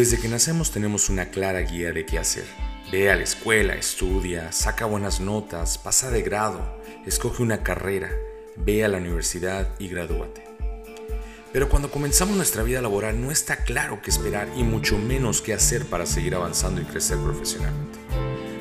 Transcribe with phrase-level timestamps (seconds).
[0.00, 2.46] Desde que nacemos tenemos una clara guía de qué hacer.
[2.90, 8.10] Ve a la escuela, estudia, saca buenas notas, pasa de grado, escoge una carrera,
[8.56, 10.42] ve a la universidad y gradúate.
[11.52, 15.52] Pero cuando comenzamos nuestra vida laboral no está claro qué esperar y mucho menos qué
[15.52, 17.98] hacer para seguir avanzando y crecer profesionalmente.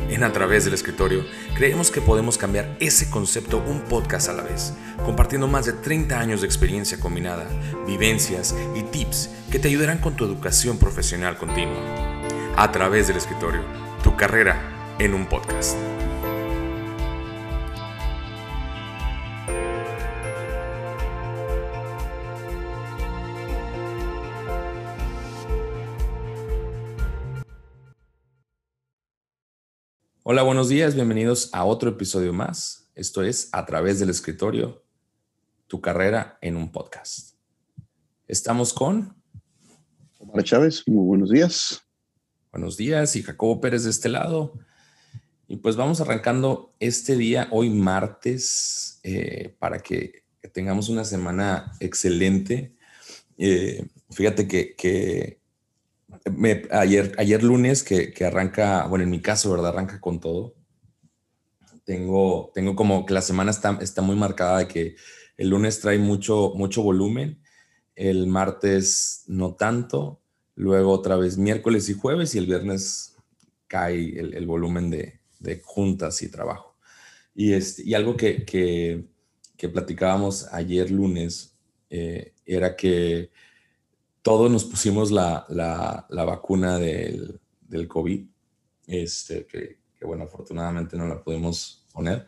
[0.10, 1.23] En A través del escritorio
[1.55, 4.74] creemos que podemos cambiar ese concepto un podcast a la vez,
[5.05, 7.48] compartiendo más de 30 años de experiencia combinada,
[7.86, 11.79] vivencias y tips que te ayudarán con tu educación profesional continua.
[12.57, 13.61] A través del escritorio,
[14.04, 15.78] tu carrera en un podcast.
[30.32, 32.88] Hola, buenos días, bienvenidos a otro episodio más.
[32.94, 34.83] Esto es A través del escritorio,
[35.66, 37.33] tu carrera en un podcast.
[38.28, 39.16] Estamos con
[40.20, 41.81] Omar Chávez, muy buenos días.
[42.52, 44.54] Buenos días y Jacobo Pérez de este lado.
[45.48, 52.76] Y pues vamos arrancando este día, hoy martes, eh, para que, tengamos una semana excelente.
[53.39, 55.39] Eh, fíjate que
[56.72, 59.70] ayer, ayer lunes que, arranca, bueno, en mi caso, ¿verdad?
[59.70, 60.56] Arranca con todo.
[61.86, 64.96] Tengo, tengo como que la semana está, está muy marcada de que
[65.38, 67.42] el lunes trae mucho, mucho volumen,
[67.96, 70.22] el martes no tanto,
[70.56, 73.16] luego otra vez miércoles y jueves y el viernes
[73.68, 75.20] cae el, volumen de,
[75.64, 76.76] juntas y trabajo.
[77.34, 81.58] Y, este, y algo que, que, platicábamos ayer lunes
[81.90, 83.30] eh, era que
[84.22, 85.45] todos nos pusimos la,
[86.09, 87.39] vacuna del,
[87.88, 88.26] COVID,
[88.88, 92.28] este, que, bueno, afortunadamente no la pudimos poner.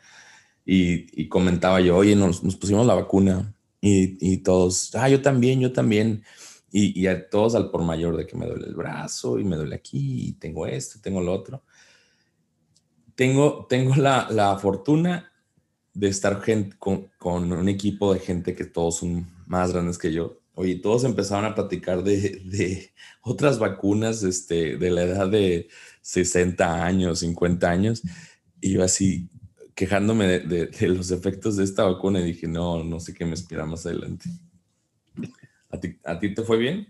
[0.66, 6.24] Y, comentaba yo, oye, nos, pusimos la vacuna y, todos, ah, yo también, yo también.
[6.72, 9.76] Y, a todos al por mayor de que me duele el brazo y me duele
[9.76, 11.64] aquí y tengo esto, tengo lo otro.
[13.16, 15.32] Tengo, tengo la, la fortuna
[15.94, 16.42] de estar
[16.80, 21.04] con, con, un equipo de gente que todos son más grandes que yo Oye, todos
[21.04, 22.92] empezaron a platicar de,
[23.22, 25.70] otras vacunas este, de la edad de
[26.02, 28.02] 60 años, 50 años,
[28.60, 29.30] y yo así
[29.76, 33.66] quejándome de, los efectos de esta vacuna y dije, no, no sé qué me espera
[33.66, 34.30] más adelante.
[35.70, 36.88] ¿A ti, ¿A ti te fue bien?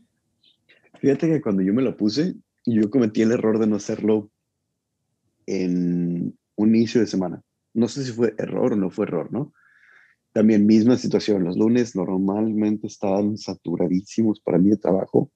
[0.99, 2.35] Fíjate que cuando yo me lo puse,
[2.65, 4.29] yo cometí el error de no hacerlo
[5.45, 7.41] en un inicio de semana.
[7.73, 9.53] No sé si fue error o no fue error, ¿no?
[10.33, 15.31] También misma situación, los lunes normalmente estaban saturadísimos para mí de trabajo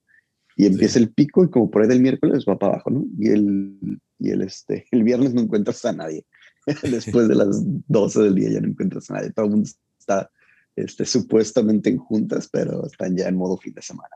[0.56, 3.05] y empieza el pico y como por ahí del miércoles va para abajo, ¿no?
[3.19, 6.25] Y el, y el, este, el viernes no encuentras a nadie.
[6.84, 9.31] Después de las 12 del día ya no encuentras a nadie.
[9.31, 9.69] Todo el mundo
[10.00, 10.31] está
[10.75, 14.16] este, supuestamente en juntas, pero están ya en modo fin de semana.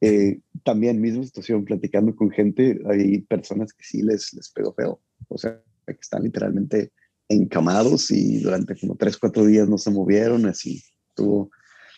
[0.00, 5.00] Eh, también misma situación, platicando con gente, hay personas que sí les, les pegó feo.
[5.28, 6.92] O sea, que están literalmente
[7.32, 11.50] encamados y durante como tres, cuatro días no se movieron, así estuvo,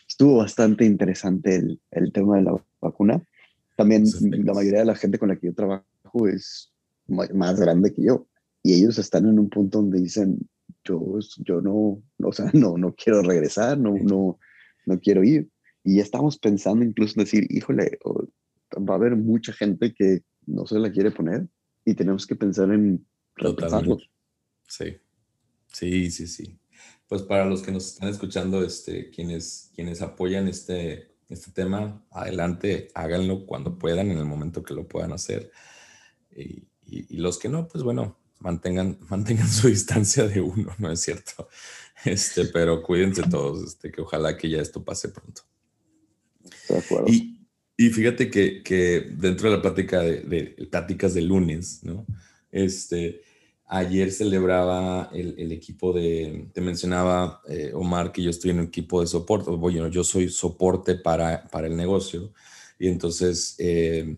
[0.09, 3.23] estuvo bastante interesante el, el tema de la vacuna.
[3.77, 4.05] También
[4.45, 6.73] la mayoría de la gente con la que yo trabajo es
[7.09, 8.27] más grande que yo
[8.63, 10.39] y ellos están en un punto donde dicen,
[10.85, 14.39] yo, yo no, o sea, no, no quiero regresar, no, no,
[14.87, 15.49] no quiero ir.
[15.85, 17.99] Y ya estamos pensando incluso en decir, híjole,
[18.77, 21.47] va a haber mucha gente que no se la quiere poner
[21.85, 23.07] y tenemos que pensar en.
[24.67, 24.97] Sí.
[25.75, 26.59] Sí, sí, sí.
[27.09, 32.89] Pues para los que nos están escuchando, este, quienes, quienes apoyan este, este tema, adelante,
[32.95, 35.51] háganlo cuando puedan, en el momento que lo puedan hacer.
[36.35, 36.69] Y,
[37.17, 41.49] los que no, pues bueno, mantengan, mantengan su distancia de uno, ¿no es cierto?
[42.05, 45.41] Este, pero cuídense todos, este, que ojalá que ya esto pase pronto.
[46.69, 47.07] De acuerdo.
[47.09, 47.49] Y,
[47.79, 52.05] y fíjate que, que, dentro de la plática de, de pláticas de lunes, ¿no?
[52.51, 53.23] Este,
[53.67, 59.01] Ayer celebraba el, equipo de, te mencionaba eh, Omar que yo estoy en un equipo
[59.01, 62.33] de soporte, bueno, yo soy soporte para, para el negocio
[62.79, 64.17] y entonces, eh,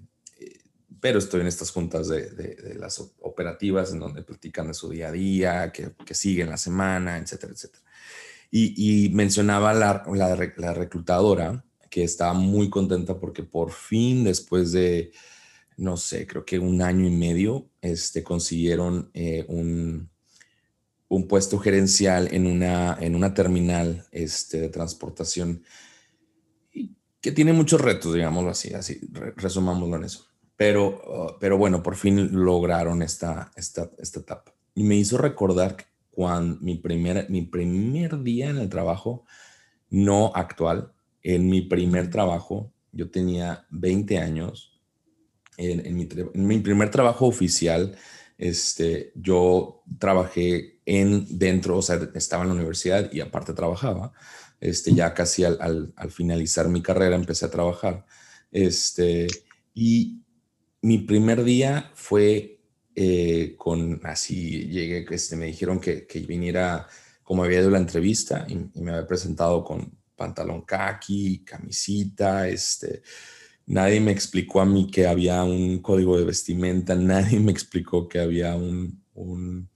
[1.00, 5.08] pero estoy en estas juntas de, de, las operativas en donde platican de su día
[5.08, 7.84] a día, que, que siguen la semana, etcétera, etcétera.
[8.50, 14.72] Y, y mencionaba la, la, la reclutadora que estaba muy contenta porque por fin después
[14.72, 15.12] de
[15.76, 20.08] no sé, creo que un año y medio, este, consiguieron eh, un,
[21.08, 25.62] un, puesto gerencial en una, en una terminal este, de transportación
[27.26, 29.00] que tiene muchos retos, digámoslo así, así
[29.34, 30.26] resumámoslo en eso.
[30.54, 34.54] Pero, uh, pero bueno, por fin lograron esta, esta, esta etapa.
[34.76, 35.76] Y me hizo recordar
[36.12, 39.24] cuando mi primer, mi primer día en el trabajo,
[39.90, 40.92] no actual,
[41.24, 44.75] en mi primer trabajo, yo tenía 20 años
[45.56, 47.96] en, mi, primer trabajo oficial,
[48.38, 54.12] este, yo trabajé en dentro, o sea, estaba en la universidad y aparte trabajaba.
[54.60, 58.06] Este, ya casi al, finalizar mi carrera empecé a trabajar.
[58.50, 59.26] Este,
[59.74, 60.22] y
[60.82, 62.60] mi primer día fue
[62.94, 66.86] eh, con, así llegué, este, me dijeron que, que viniera
[67.22, 73.02] como había ido la entrevista y, y, me había presentado con pantalón khaki, camisita, este,
[73.66, 78.20] Nadie me explicó a mí que había un código de vestimenta, nadie me explicó que
[78.20, 79.68] había un, un,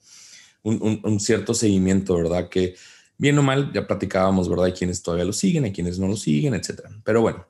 [0.63, 2.49] un, cierto seguimiento, ¿verdad?
[2.49, 2.77] Que
[3.19, 4.67] bien o mal ya platicábamos, ¿verdad?
[4.67, 6.91] Hay quienes todavía lo siguen, hay quienes no lo siguen, etcétera.
[7.05, 7.47] Pero bueno,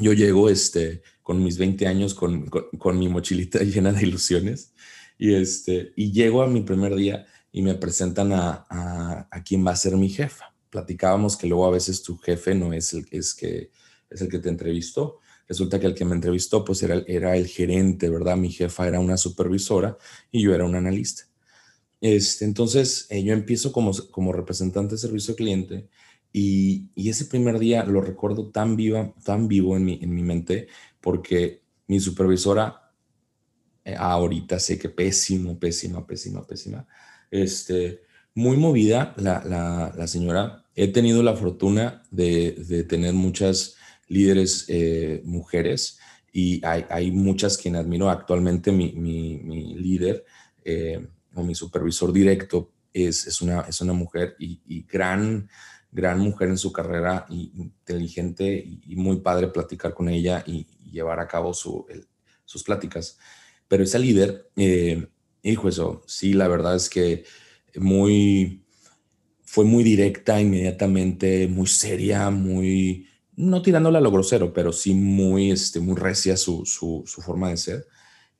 [0.00, 4.74] yo llego este, con mis 20 años con, con, mi mochilita llena de ilusiones
[5.18, 9.66] y, este, y llego a mi primer día y me presentan a, a, a quien
[9.66, 10.54] va a ser mi jefa.
[10.70, 13.70] Platicábamos que luego a veces tu jefe no es el, es que,
[14.10, 15.20] es el que te entrevistó,
[15.52, 18.38] Resulta que el que me entrevistó pues era, era el gerente, ¿verdad?
[18.38, 19.98] Mi jefa era una supervisora
[20.30, 21.24] y yo era un analista.
[22.00, 25.90] Este, entonces eh, yo empiezo como, como representante de servicio cliente
[26.32, 30.22] y, y, ese primer día lo recuerdo tan, viva, tan vivo en mi, en mi
[30.22, 30.68] mente
[31.02, 32.90] porque mi supervisora,
[33.84, 36.88] eh, ahorita sé que pésimo, pésima, pésima, pésima,
[37.30, 38.00] este,
[38.34, 40.64] muy movida la, la, la señora.
[40.74, 43.76] He tenido la fortuna de, de tener muchas
[44.12, 45.98] líderes eh, mujeres
[46.32, 48.10] y hay, hay, muchas quien admiro.
[48.10, 50.24] Actualmente mi, mi, líder
[50.64, 55.48] eh, o mi supervisor directo es, es, una, es una mujer y, gran,
[55.90, 58.52] gran mujer en su carrera, y inteligente
[58.86, 61.86] y, muy padre platicar con ella y, llevar a cabo su,
[62.44, 63.18] sus pláticas.
[63.66, 65.06] Pero esa líder, eh,
[65.42, 67.24] hijo, eso, sí, la verdad es que
[67.76, 68.62] muy,
[69.42, 75.50] fue muy directa inmediatamente, muy seria, muy no tirándola a lo grosero, pero sí muy,
[75.50, 77.86] este, muy recia su, su, forma de ser.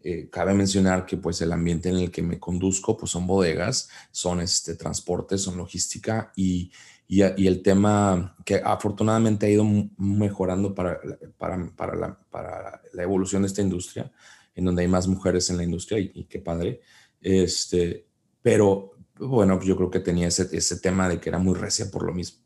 [0.04, 3.88] Eh, cabe mencionar que pues el ambiente en el que me conduzco pues son bodegas,
[4.10, 6.72] son este, transportes, son logística y,
[7.06, 9.64] y, el tema que afortunadamente ha ido
[9.96, 10.98] mejorando para,
[11.38, 14.10] para, para, la, para, la, evolución de esta industria,
[14.54, 16.80] en donde hay más mujeres en la industria y, qué padre.
[17.20, 18.06] Este,
[18.42, 22.02] pero bueno, yo creo que tenía ese, ese tema de que era muy recia por
[22.02, 22.40] lo mismo.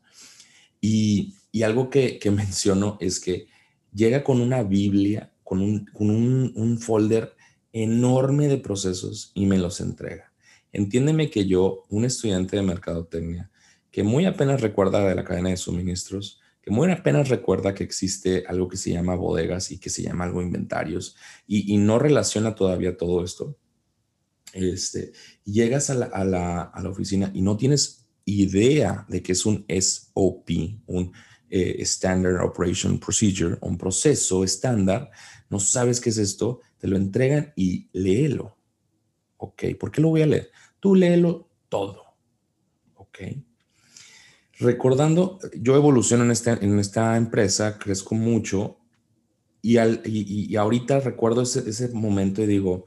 [0.79, 3.47] Y, y algo que, que menciono es que
[3.91, 7.35] llega con una Biblia, con, un, con un, un, folder
[7.73, 10.31] enorme de procesos y me los entrega.
[10.71, 13.49] Entiéndeme que yo, un estudiante de mercadotecnia,
[13.89, 18.43] que muy apenas recuerda de la cadena de suministros, que muy apenas recuerda que existe
[18.47, 21.15] algo que se llama bodegas y que se llama algo inventarios
[21.47, 23.57] y, no relaciona todavía todo esto,
[24.53, 25.13] este,
[25.43, 29.45] llegas a la, a, la, a la oficina y no tienes idea de que es
[29.45, 30.49] un SOP,
[30.85, 31.13] un
[31.49, 35.09] eh, Standard Operation Procedure, un proceso estándar,
[35.49, 38.57] no sabes qué es esto, te lo entregan y léelo.
[39.37, 39.63] ¿Ok?
[39.79, 40.51] ¿Por qué lo voy a leer?
[40.79, 42.03] Tú léelo todo.
[42.95, 43.19] ¿Ok?
[44.59, 48.79] Recordando, yo evoluciono en esta, en esta empresa, crezco mucho
[49.61, 52.85] y, al, y, ahorita recuerdo ese, ese momento y digo,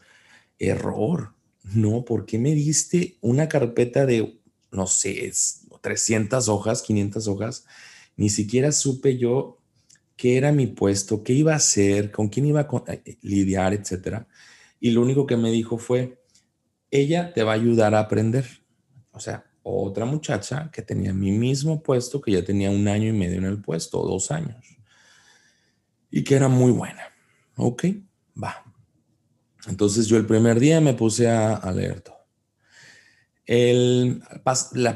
[0.59, 1.35] error.
[1.63, 4.41] No, ¿por qué me diste una carpeta de,
[4.73, 5.31] no sé,
[5.81, 7.67] 300 hojas, 500 hojas?
[8.21, 9.57] Ni siquiera supe yo
[10.15, 14.29] qué era mi puesto, qué iba a hacer, con quién iba a eh, lidiar, etcétera.
[14.79, 16.23] Y lo único que me dijo fue,
[16.91, 18.45] ella te va a ayudar a aprender.
[19.13, 23.15] O sea, otra muchacha que tenía mi mismo puesto, que ya tenía un año y
[23.15, 24.67] medio en el puesto, dos años,
[26.11, 27.05] y que era muy buena.
[27.57, 27.87] Ok,
[28.37, 28.71] va.
[29.67, 32.20] Entonces yo el primer día me puse a, a leer todo.
[33.51, 34.23] El,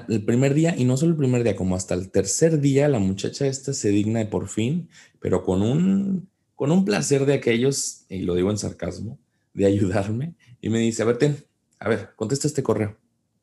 [0.09, 3.01] el, primer día, y no solo el primer día, como hasta el tercer día, la
[3.01, 8.05] muchacha esta se digna de por fin, pero con un, con un placer de aquellos,
[8.09, 9.19] y lo digo en sarcasmo,
[9.55, 11.49] de ayudarme, y me dice, a ver,
[11.81, 12.97] a ver, contesta este correo.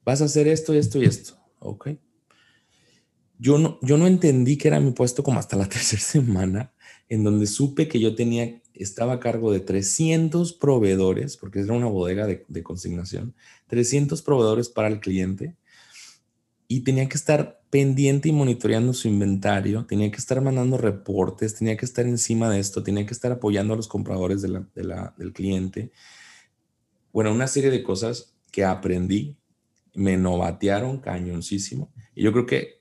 [0.06, 1.36] Vas a hacer esto esto y esto.
[1.60, 1.90] Ok.
[3.38, 6.74] Yo no, yo no entendí que era mi puesto como hasta la tercera semana,
[7.10, 11.88] en donde supe que yo tenía estaba a cargo de 300 proveedores, porque era una
[11.88, 13.34] bodega de, consignación,
[13.68, 15.56] 300 proveedores para el cliente
[16.68, 21.78] y tenía que estar pendiente y monitoreando su inventario, tenía que estar mandando reportes, tenía
[21.78, 24.64] que estar encima de esto, tenía que estar apoyando a los compradores de
[25.18, 25.92] del cliente.
[27.12, 29.38] Bueno, una serie de cosas que aprendí,
[29.94, 31.92] me novatearon cañoncísimo.
[32.16, 32.81] Y yo creo que,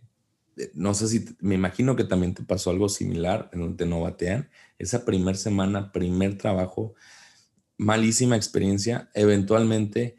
[0.75, 4.50] no sé si, me imagino que también te pasó algo similar en donde te novatean
[4.79, 6.95] esa primer semana, primer trabajo,
[7.76, 10.17] malísima experiencia, eventualmente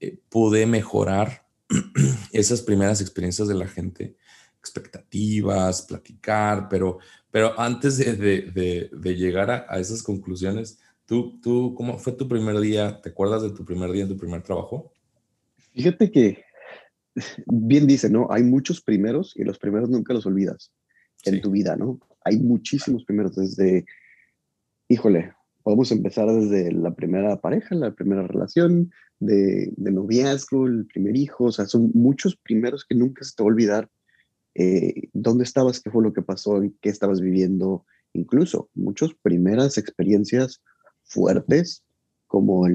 [0.00, 1.46] eh, pude mejorar
[2.32, 4.16] esas primeras experiencias de la gente,
[4.58, 6.98] expectativas, platicar, pero,
[7.30, 12.98] pero antes de, llegar a, esas conclusiones, ¿Tú, ¿Tú cómo fue tu primer día?
[13.02, 14.90] ¿Te acuerdas de tu primer día en tu primer trabajo?
[15.74, 16.43] Fíjate que
[17.46, 18.28] bien dice, ¿no?
[18.30, 20.72] Hay muchos primeros y los primeros nunca los olvidas
[21.24, 22.00] en tu vida, ¿no?
[22.24, 23.84] Hay muchísimos primeros desde,
[24.88, 28.90] híjole, podemos empezar desde la primera pareja, la primera relación,
[29.20, 33.42] de, de noviazgo, el primer hijo, o sea, son muchos primeros que nunca se te
[33.42, 33.90] va a olvidar
[34.54, 40.62] eh, dónde estabas, qué fue lo que pasó, qué estabas viviendo, incluso muchas primeras experiencias
[41.02, 41.82] fuertes,
[42.26, 42.66] como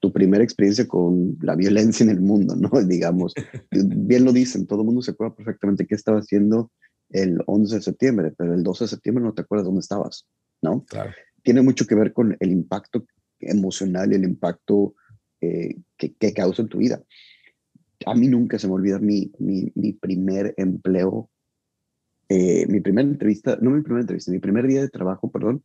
[0.00, 2.70] tu primera experiencia con la violencia en el mundo, ¿no?
[2.86, 3.34] Digamos,
[3.70, 6.70] bien lo dicen, todo el mundo se acuerda perfectamente qué estaba haciendo
[7.10, 10.26] el 11 de septiembre, pero el 12 de septiembre no te acuerdas dónde estabas,
[10.62, 10.84] ¿no?
[10.84, 11.10] Claro.
[11.42, 13.06] Tiene mucho que ver con el impacto
[13.40, 14.94] emocional y el impacto
[15.40, 17.02] eh, que, que, causa en tu vida.
[18.06, 21.30] A mí nunca se me olvida mi, mi, mi primer empleo,
[22.28, 25.64] eh, mi primera entrevista, no mi primera entrevista, mi primer día de trabajo, perdón,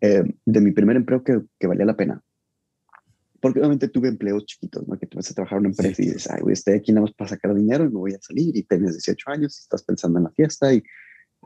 [0.00, 2.22] eh, de mi primer empleo que, que, valía la pena.
[3.40, 4.98] Porque obviamente tuve empleos chiquitos, ¿no?
[4.98, 7.14] Que tú vas a trabajar en una empresa y dices, ay, estoy aquí nada más
[7.14, 10.18] para sacar dinero y me voy a salir y tienes 18 años y estás pensando
[10.18, 10.82] en la fiesta y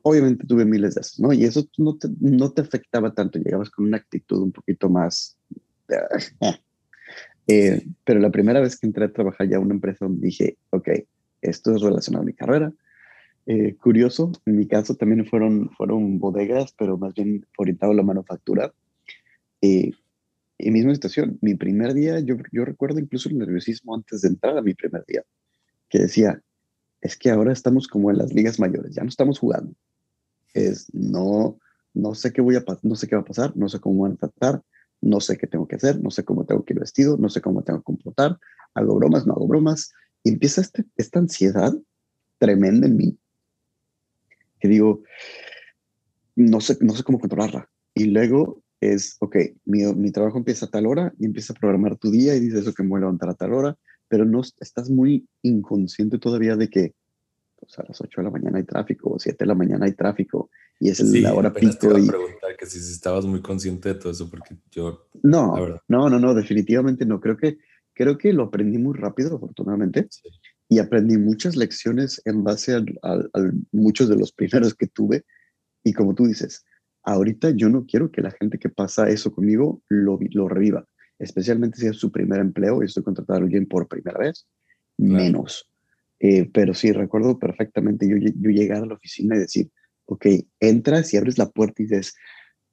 [0.03, 1.33] obviamente tuve miles de esos, ¿no?
[1.33, 5.37] Y eso no te, no te afectaba tanto, llegabas con una actitud un poquito más...
[7.49, 10.57] Eh, pero la primera vez que entré a trabajar ya en una empresa donde dije,
[10.71, 10.89] ok,
[11.41, 12.73] esto es relacionado a mi carrera,
[13.47, 18.05] eh, curioso, en mi caso también fueron, fueron bodegas, pero más bien orientado a la
[18.05, 18.73] manufactura.
[19.61, 19.91] Eh,
[20.63, 24.57] y misma situación, mi primer día, yo, yo recuerdo incluso el nerviosismo antes de entrar
[24.57, 25.23] a mi primer día,
[25.89, 26.41] que decía,
[27.01, 29.75] es que ahora estamos como en las ligas mayores, ya no estamos jugando.
[30.55, 31.59] Es, no,
[31.95, 34.13] no sé qué voy a no sé qué va a pasar, no sé cómo van
[34.13, 34.63] a tratar,
[35.01, 37.41] no sé qué tengo que hacer, no sé cómo tengo que ir vestido, no sé
[37.41, 38.39] cómo tengo que comportar,
[38.75, 39.93] hago bromas, no hago bromas.
[40.23, 41.75] Y empieza este, esta ansiedad
[42.39, 43.19] tremenda en mí
[44.63, 45.03] que digo,
[46.37, 47.69] no sé, no sé cómo controlarla.
[47.95, 51.97] Y luego es, ok, mi, mi trabajo empieza a tal hora y empieza a programar
[51.97, 53.77] tu día y dices eso que me voy a levantar a tal hora,
[54.09, 56.95] pero no estás muy inconsciente todavía de que
[57.59, 59.93] pues, a las 8 de la mañana hay tráfico o 7 de la mañana hay
[59.93, 61.95] tráfico y es la hora pico.
[61.95, 62.09] Te y...
[62.09, 65.09] preguntar que si estabas muy consciente de todo eso porque yo...
[65.23, 65.57] No,
[65.89, 67.21] no, no, no, definitivamente no.
[67.21, 67.59] Creo que,
[67.95, 70.09] creo que lo aprendí muy rápido, afortunadamente.
[70.11, 70.29] Sí
[70.73, 72.83] y aprendí muchas lecciones en base a,
[73.73, 75.27] muchos de los primeros que tuve.
[75.85, 76.65] Y como tú dices,
[77.03, 80.87] ahorita yo no quiero que la gente que pasa eso conmigo lo, lo reviva,
[81.19, 84.47] especialmente si es su primer empleo y estoy contratado a alguien por primera vez,
[84.99, 85.69] menos.
[86.21, 89.71] Eh, pero sí, recuerdo perfectamente yo, yo llegar a la oficina y decir,
[90.07, 90.27] ok,
[90.61, 92.15] entras y abres la puerta y dices,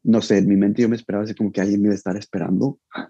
[0.04, 1.98] no sé, en mi mente yo me esperaba así como que alguien me iba a
[1.98, 2.80] estar esperando.
[2.94, 3.10] Ah,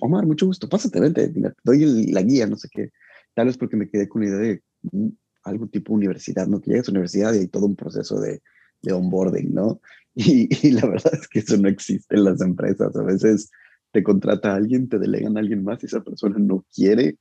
[0.00, 2.90] Omar, mucho gusto, pásate, vente, te doy la guía, no sé qué.
[3.34, 5.08] Tal vez porque me quedé con la idea de mm,
[5.44, 6.60] algo tipo universidad, ¿no?
[6.60, 8.42] Que llegas a universidad y hay todo un proceso de,
[8.82, 9.80] de onboarding, ¿no?
[10.14, 12.94] Y, la verdad es que eso no existe en las empresas.
[12.96, 13.50] A veces
[13.92, 17.18] te contrata a alguien, te delegan a alguien más y esa persona no quiere,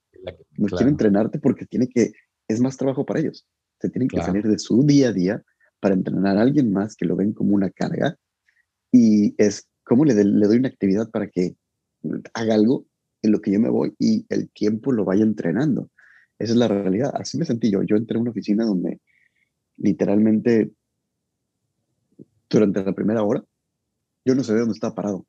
[0.58, 2.12] no quiere entrenarte porque tiene que,
[2.48, 3.46] es más trabajo para ellos.
[3.80, 5.44] Se tienen que salir de su día a día
[5.80, 8.16] para entrenar a alguien más que lo ven como una carga
[8.92, 11.56] y es como le, le doy una actividad para que
[12.34, 12.86] haga algo
[13.22, 15.90] en lo que yo me voy y el tiempo lo vaya entrenando.
[16.40, 17.12] Esa es la realidad.
[17.14, 17.84] Así me sentí yo.
[17.84, 19.00] Yo entré a una oficina donde
[19.78, 20.72] literalmente
[22.52, 23.44] durante la primera hora
[24.26, 25.26] yo no sabía dónde estaba parado.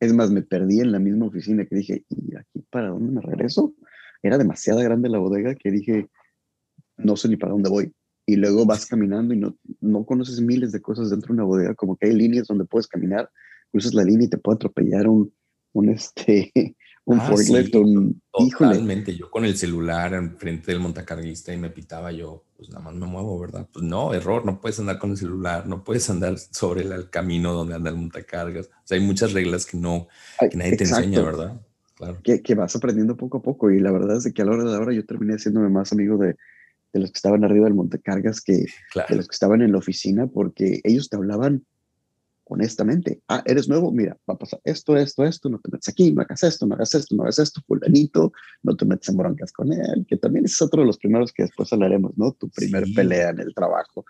[0.00, 3.20] Es más, me perdí en la misma oficina que dije, ¿y aquí para dónde me
[3.20, 3.74] regreso?
[4.22, 6.08] Era demasiado grande la bodega que dije,
[6.96, 7.92] no sé ni para dónde voy.
[8.26, 11.74] Y luego vas caminando y no, no conoces miles de cosas dentro de una bodega,
[11.74, 13.30] como que hay líneas donde puedes caminar,
[13.70, 15.34] cruzas la línea y te puede atropellar un,
[15.72, 16.52] un, este,
[17.06, 18.22] un ah, forklift, un...
[18.32, 22.94] Totalmente, yo con el celular enfrente del montacarguista y me pitaba yo, pues nada más
[22.94, 23.68] me muevo, ¿verdad?
[23.72, 27.52] Pues no, error, no puedes andar con el celular, no puedes andar sobre el, camino
[27.52, 28.66] donde anda el montacargas.
[28.66, 30.08] O sea, hay muchas reglas que no,
[30.38, 31.60] que nadie te enseña, ¿verdad?
[31.94, 32.18] Claro.
[32.24, 34.64] Que, que, vas aprendiendo poco a poco y la verdad es que a la hora
[34.64, 36.36] de ahora yo terminé haciéndome más amigo de,
[36.94, 38.66] de los que estaban arriba del montacargas que
[39.08, 41.64] de los que estaban en la oficina porque ellos te hablaban
[42.46, 43.22] honestamente.
[43.28, 46.22] Ah, eres nuevo, mira, va a pasar esto, esto, esto, no te metes aquí, no
[46.22, 48.32] hagas esto, no hagas esto, no hagas esto, fulanito,
[48.62, 51.44] no te metes en broncas con él, que también es otro de los primeros que
[51.44, 52.32] después hablaremos, ¿no?
[52.32, 54.04] Tu primer pelea en el trabajo.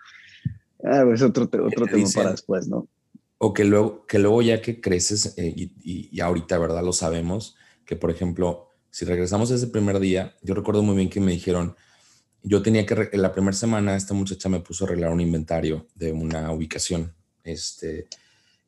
[0.83, 2.87] Ah, es otro, otro tema para después, ¿no?
[3.37, 6.83] O que luego, que luego ya que creces, eh, y, y, ahorita, ¿verdad?
[6.83, 11.09] Lo sabemos, que por ejemplo, si regresamos a ese primer día, yo recuerdo muy bien
[11.09, 11.75] que me dijeron,
[12.43, 15.87] yo tenía que, en la primera semana, esta muchacha me puso a arreglar un inventario
[15.95, 17.13] de una ubicación,
[17.43, 18.07] este,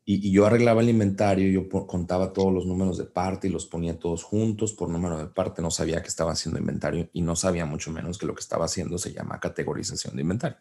[0.08, 4.00] y, yo arreglaba el inventario, yo contaba todos los números de parte y los ponía
[4.00, 5.62] todos juntos por número de parte.
[5.62, 8.66] No sabía que estaba haciendo inventario y no sabía mucho menos que lo que estaba
[8.66, 10.58] haciendo se llama categorización de inventario.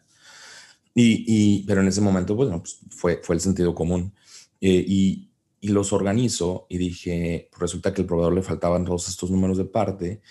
[0.93, 4.13] Y, pero en ese momento, bueno, pues fue, fue el sentido común.
[4.59, 5.27] Eh, y
[5.59, 9.57] y los organizo y dije, pues resulta que el proveedor le faltaban todos estos números
[9.57, 10.21] de parte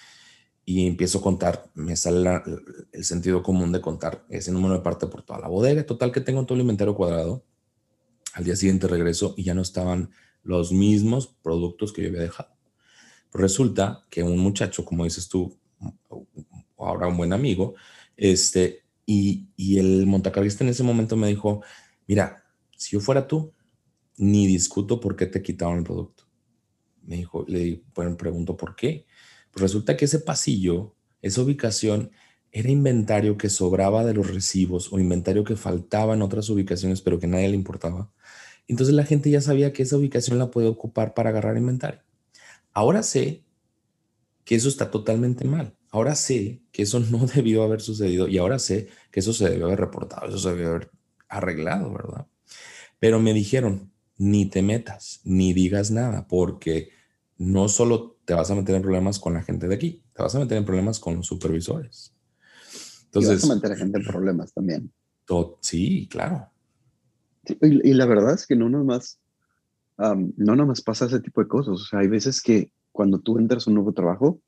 [0.64, 2.42] y empiezo a contar, me sale
[2.92, 6.20] el sentido común de contar ese número de parte por toda la bodega, total que
[6.20, 7.44] tengo todo el inventario cuadrado.
[8.36, 10.10] Al día siguiente regreso y ya no estaban
[10.42, 12.54] los mismos productos que yo había dejado.
[13.32, 15.58] Resulta que un muchacho, como dices tú,
[16.76, 17.76] ahora un buen amigo,
[18.14, 21.62] este, y, y el montacarguista en ese momento me dijo,
[22.06, 22.44] mira,
[22.76, 23.54] si yo fuera tú,
[24.18, 26.24] ni discuto por qué te quitaron el producto.
[27.04, 29.06] Me dijo, le bueno, pregunto por qué.
[29.50, 32.10] Pues resulta que ese pasillo, esa ubicación,
[32.56, 37.20] era inventario que sobraba de los recibos o inventario que faltaba en otras ubicaciones, pero
[37.20, 38.10] que nadie le importaba.
[38.66, 42.00] Entonces la gente ya sabía que esa ubicación la puede ocupar para agarrar inventario.
[42.72, 43.44] Ahora sé
[44.44, 45.76] que eso está totalmente mal.
[45.90, 49.66] Ahora sé que eso no debió haber sucedido y ahora sé que eso se debió
[49.66, 50.90] haber reportado, eso se debió haber
[51.28, 52.26] arreglado, ¿verdad?
[52.98, 56.88] Pero me dijeron, ni te metas, ni digas nada, porque
[57.36, 60.34] no solo te vas a meter en problemas con la gente de aquí, te vas
[60.34, 62.15] a meter en problemas con los supervisores.
[63.06, 64.92] Entonces, y vas a meter a gente en problemas también.
[65.60, 66.50] sí, claro.
[67.60, 69.18] y, la verdad es que no nomás,
[69.98, 71.74] um, no nomás pasa ese tipo de cosas.
[71.74, 74.40] O sea, hay veces que cuando tú entras a un nuevo trabajo,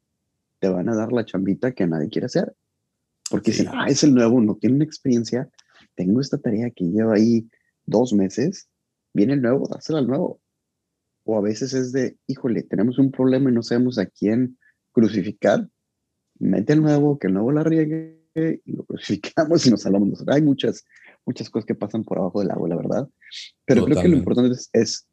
[0.58, 2.54] te van a dar la chambita que nadie quiere hacer.
[3.30, 5.48] Porque dicen, ah, es el nuevo, no tiene experiencia,
[5.94, 7.48] tengo esta tarea que lleva ahí
[7.84, 8.68] dos meses
[9.18, 10.40] viene el nuevo, dásela al nuevo.
[11.24, 14.58] O a veces es de, híjole, tenemos un problema y no sabemos a quién
[14.92, 15.68] crucificar,
[16.38, 20.24] mete el nuevo, que el nuevo la riegue y lo crucificamos y nos salvamos.
[20.28, 20.84] Hay muchas,
[21.24, 23.08] muchas cosas que pasan por abajo del agua, la verdad.
[23.64, 25.06] Pero creo que lo importante es,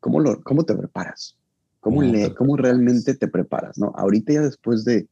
[0.00, 1.36] cómo, lo, cómo te preparas,
[1.80, 3.92] cómo, le, cómo realmente te preparas, ¿no?
[3.96, 5.08] Ahorita ya después de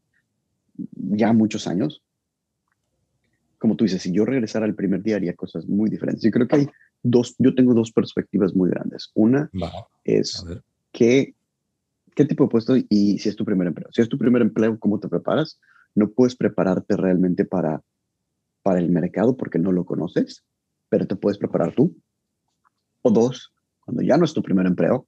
[0.92, 2.02] ya muchos años,
[3.58, 6.22] como tú dices, si yo regresara al primer día haría cosas muy diferentes.
[6.22, 6.68] Yo creo que hay
[7.02, 9.10] dos, yo tengo dos perspectivas muy grandes.
[9.14, 9.50] Una
[10.04, 10.44] es
[10.92, 11.34] que,
[12.14, 13.88] qué tipo de puesto y si es tu primer empleo.
[13.92, 15.59] Si es tu primer empleo, ¿cómo te preparas?
[15.94, 17.83] No puedes prepararte realmente para,
[18.62, 20.44] para el mercado porque no lo conoces,
[20.88, 21.96] pero te puedes preparar tú.
[23.03, 25.07] O dos, cuando ya no es tu primer empleo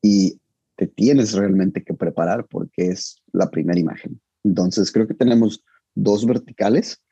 [0.00, 0.40] y
[0.76, 4.20] te tienes realmente que preparar porque es la primera imagen.
[4.44, 7.02] Entonces, creo que tenemos dos verticales.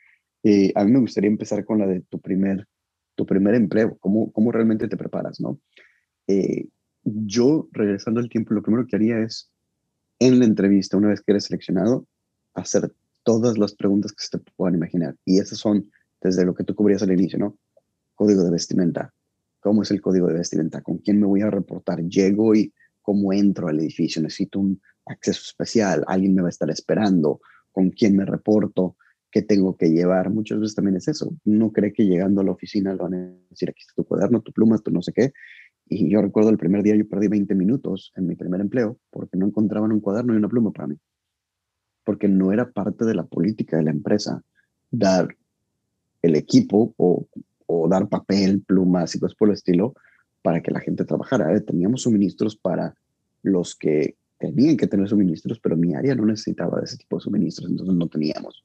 [0.43, 2.67] Eh, a mí me gustaría empezar con la de tu primer
[3.21, 5.61] tu primer empleo, cómo, cómo realmente te preparas, ¿no?
[6.27, 6.69] Eh,
[7.05, 9.53] yo, regresando al tiempo, lo primero que haría es,
[10.19, 12.07] en la entrevista, una vez que eres seleccionado,
[12.55, 12.91] hacer
[13.23, 15.17] todas las preguntas que se te puedan imaginar.
[15.25, 17.59] Y esas son desde lo que tú cubrías al inicio, ¿no?
[18.15, 19.13] Código de vestimenta.
[19.61, 20.83] ¿Cómo es el código de vestimenta?
[20.83, 22.03] ¿Con quién me voy a reportar?
[22.03, 24.23] Llego y cómo entro al edificio.
[24.23, 26.05] Necesito un acceso especial.
[26.07, 27.41] Alguien me va a estar esperando.
[27.73, 28.97] ¿Con quién me reporto?
[29.31, 30.31] que tengo que llevar.
[30.31, 31.33] Muchas veces también es eso.
[31.45, 34.41] Uno cree que llegando a la oficina le van a decir, aquí está tu cuaderno,
[34.41, 35.33] tu pluma, tu no sé qué.
[35.87, 39.37] Y yo recuerdo el primer día yo perdí 20 minutos en mi primer empleo porque
[39.37, 40.97] no encontraban un cuaderno y una pluma para mí.
[42.11, 44.43] Porque no era parte de la política de la empresa
[44.91, 45.29] dar
[46.23, 47.29] el equipo o,
[47.67, 49.95] o dar papel, plumas y cosas por el estilo
[50.43, 51.55] para que la gente trabajara.
[51.55, 52.97] Eh, teníamos suministros para
[53.45, 57.23] los que tenían que tener suministros, pero mi área no necesitaba de ese tipo de
[57.23, 58.65] suministros, entonces no teníamos.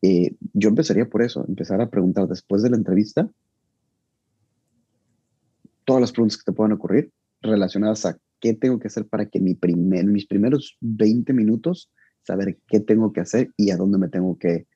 [0.00, 3.28] Eh, yo empezaría por eso, empezar a preguntar después de la entrevista
[5.84, 7.12] todas las preguntas que te puedan ocurrir
[7.42, 11.90] relacionadas a qué tengo que hacer para que mi primer, mis primeros 20 minutos
[12.22, 14.66] saber qué tengo que hacer y a dónde me tengo que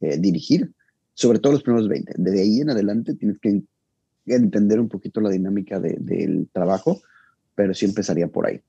[0.00, 0.72] eh, dirigir,
[1.14, 2.14] sobre todo los primeros 20.
[2.16, 3.62] De ahí en adelante tienes que
[4.26, 7.00] entender un poquito la dinámica del trabajo,
[7.54, 8.60] pero sí empezaría por ahí.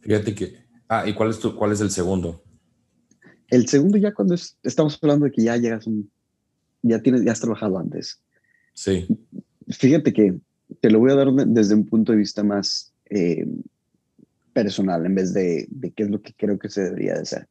[0.00, 0.56] Fíjate que,
[0.88, 2.42] ah, ¿y cuál es, tu, cuál es el segundo?
[3.48, 6.10] El segundo ya cuando estamos hablando de que ya llegas un,
[6.82, 8.20] ya tienes, ya has trabajado antes.
[8.74, 9.06] Sí.
[9.68, 10.38] Fíjate que
[10.80, 13.46] te lo voy a dar desde un punto de vista más eh,
[14.54, 17.48] personal en vez de, de, qué es lo que creo que se debería de hacer.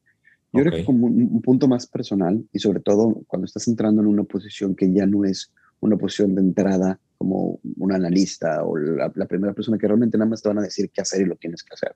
[0.51, 4.07] Yo creo que como un, punto más personal y sobre todo cuando estás entrando en
[4.07, 9.11] una posición que ya no es una posición de entrada como un analista o la,
[9.13, 11.35] la primera persona que realmente nada más te van a decir qué hacer y lo
[11.35, 11.95] tienes que hacer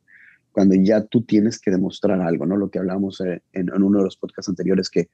[0.57, 2.57] cuando ya tú tienes que demostrar algo, ¿no?
[2.57, 5.07] Lo que hablamos eh, en, uno de los podcasts anteriores, que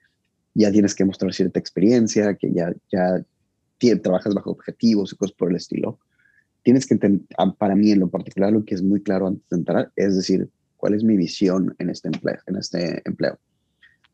[0.53, 3.21] ya tienes que mostrar cierta experiencia, que ya, ya
[4.01, 5.99] trabajas bajo objetivos y cosas por el estilo.
[6.63, 6.97] Tienes que,
[7.57, 10.49] para mí en lo particular, lo que es muy claro antes de entrar, es decir,
[10.77, 12.39] cuál es mi visión en este empleo.
[12.47, 13.03] En este.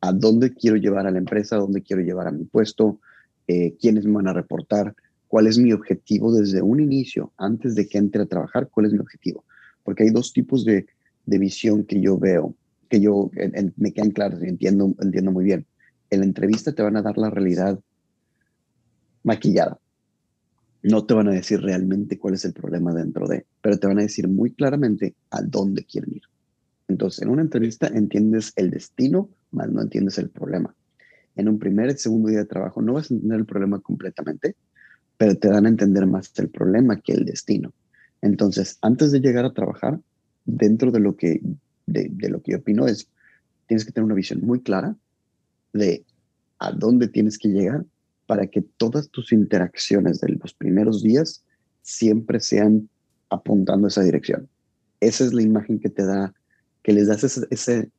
[0.01, 1.55] ¿A dónde quiero llevar a la empresa?
[1.55, 2.99] ¿A dónde quiero llevar a mi puesto?
[3.47, 4.95] Eh, ¿Quiénes me van a reportar?
[5.27, 8.69] ¿Cuál es mi objetivo desde un inicio, antes de que entre a trabajar?
[8.69, 9.43] ¿Cuál es mi objetivo?
[9.83, 10.87] Porque hay dos tipos de
[11.29, 12.55] de visión que yo veo,
[12.89, 13.29] que yo
[13.77, 15.65] me quedan claras y entiendo, entiendo muy bien.
[16.09, 17.79] En la entrevista te van a dar la realidad
[19.23, 19.77] maquillada.
[20.81, 23.99] No te van a decir realmente cuál es el problema dentro de, pero te van
[23.99, 26.23] a decir muy claramente a dónde quieren ir.
[26.87, 30.73] Entonces, en una entrevista entiendes el destino, más no entiendes el problema.
[31.35, 34.55] En un primer y segundo día de trabajo no vas a entender el problema completamente,
[35.17, 37.73] pero te dan a entender más el problema que el destino.
[38.21, 39.99] Entonces, antes de llegar a trabajar,
[40.45, 41.41] dentro de lo que,
[41.85, 43.07] de, de lo que yo opino es,
[43.67, 44.95] tienes que tener una visión muy clara
[45.73, 46.03] de
[46.57, 47.85] a dónde tienes que llegar
[48.29, 51.43] para que todas tus interacciones de los primeros días
[51.81, 52.87] siempre sean
[53.27, 54.47] apuntando esa dirección.
[54.99, 56.35] Esa es la imagen que te da,
[56.83, 57.89] que les das ese,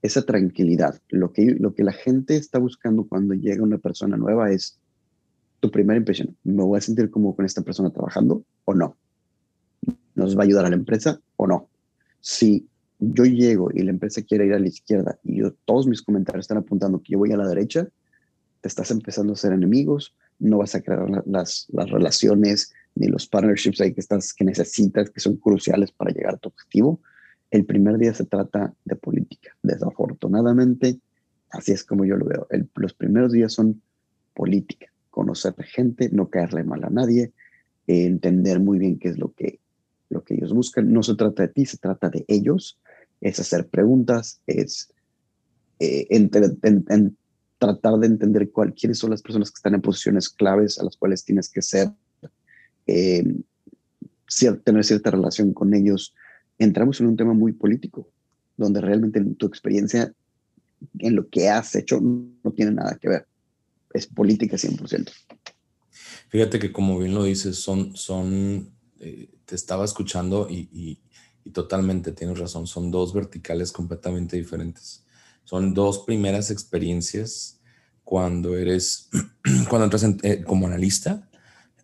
[0.00, 0.98] esa tranquilidad.
[1.10, 4.78] Lo que, lo que la gente está buscando cuando llega una persona nueva es
[5.60, 6.34] tu primera impresión.
[6.44, 8.96] ¿Me voy a sentir como con esta persona trabajando o no?
[10.14, 11.68] ¿Nos va a ayudar a la empresa o no?
[12.22, 12.66] Si
[13.00, 16.44] yo llego y la empresa quiere ir a la izquierda y yo, todos mis comentarios
[16.44, 17.86] están apuntando que yo voy a la derecha,
[18.68, 23.26] te estás empezando a ser enemigos, no vas a crear las, las relaciones ni los
[23.26, 27.00] partnerships ahí que, estás, que necesitas, que son cruciales para llegar a tu objetivo.
[27.50, 29.56] El primer día se trata de política.
[29.62, 30.98] Desafortunadamente,
[31.50, 32.46] así es como yo lo veo.
[32.74, 33.80] los primeros días son
[34.34, 37.32] política, conocer gente, no caerle mal a nadie,
[37.86, 39.60] entender muy bien qué es lo que,
[40.10, 40.92] lo que ellos buscan.
[40.92, 42.78] No se trata de ti, se trata de ellos.
[43.22, 44.92] Es hacer preguntas, es
[45.80, 46.50] eh, entre,
[47.58, 50.96] tratar de entender cuál, quiénes son las personas que están en posiciones claves a las
[50.96, 51.90] cuales tienes que ser,
[52.86, 53.24] eh,
[54.64, 56.14] tener cierta relación con ellos.
[56.58, 58.08] Entramos en un tema muy político,
[58.56, 60.12] donde realmente tu experiencia
[61.00, 63.26] en lo que has hecho no tiene nada que ver.
[63.92, 65.10] Es política 100%.
[66.28, 71.00] Fíjate que como bien lo dices, son, son eh, te estaba escuchando y, y,
[71.44, 75.04] y totalmente tienes razón, son dos verticales completamente diferentes
[75.48, 77.58] son dos primeras experiencias
[78.04, 79.08] cuando eres,
[79.70, 81.26] cuando entras eh, como analista.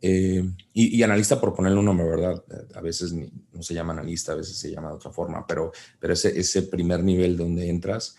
[0.02, 2.44] Eh, y, analista por ponerle un nombre, ¿verdad?
[2.74, 6.12] A veces no se llama analista, a veces se llama de otra forma, pero, pero
[6.12, 8.16] ese, ese primer nivel donde entras,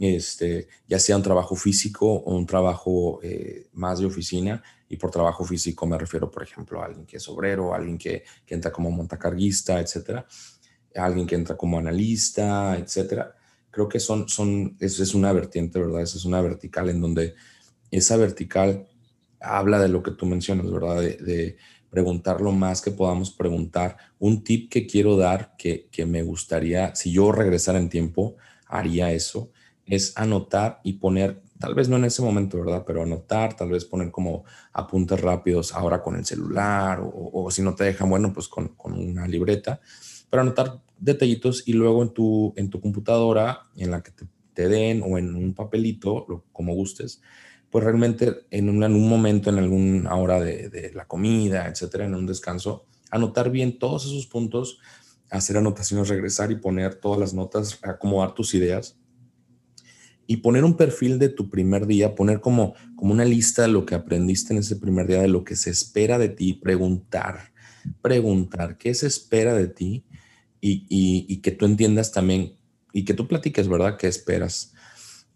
[0.00, 5.12] este, ya sea un trabajo físico o un trabajo eh, más de oficina, y por
[5.12, 8.54] trabajo físico me refiero, por ejemplo, a alguien que es obrero, a alguien que, que
[8.56, 10.26] entra como montacarguista, etcétera,
[10.96, 13.37] a alguien que entra como analista, etcétera
[13.78, 16.02] creo que son, son, eso es una vertiente, ¿verdad?
[16.02, 17.36] Esa es una vertical en donde
[17.92, 18.88] esa vertical
[19.40, 21.00] habla de lo que tú mencionas, ¿verdad?
[21.00, 21.56] De,
[21.90, 23.96] preguntar lo más que podamos preguntar.
[24.18, 28.36] Un tip que quiero dar, que, que me gustaría, si yo regresara en tiempo,
[28.66, 29.52] haría eso,
[29.86, 32.82] es anotar y poner, tal vez no en ese momento, ¿verdad?
[32.86, 37.62] Pero anotar, tal vez poner como apuntes rápidos ahora con el celular o, o si
[37.62, 39.80] no te dejan, bueno, pues con, con una libreta,
[40.28, 44.12] pero anotar detallitos y luego en tu, en tu computadora, en la que
[44.54, 47.20] te, den o en un papelito, como gustes,
[47.70, 52.06] pues realmente en un, en un momento, en alguna hora de, de, la comida, etcétera,
[52.06, 54.80] en un descanso, anotar bien todos esos puntos,
[55.30, 58.98] hacer anotaciones, regresar y poner todas las notas, acomodar tus ideas
[60.30, 63.86] y poner un perfil de tu primer día, poner como, como una lista de lo
[63.86, 67.52] que aprendiste en ese primer día, de lo que se espera de ti, preguntar,
[68.02, 70.04] preguntar qué se espera de ti
[70.60, 72.56] y, que tú entiendas también
[72.92, 73.96] y que tú platiques, ¿verdad?
[73.96, 74.72] ¿Qué esperas?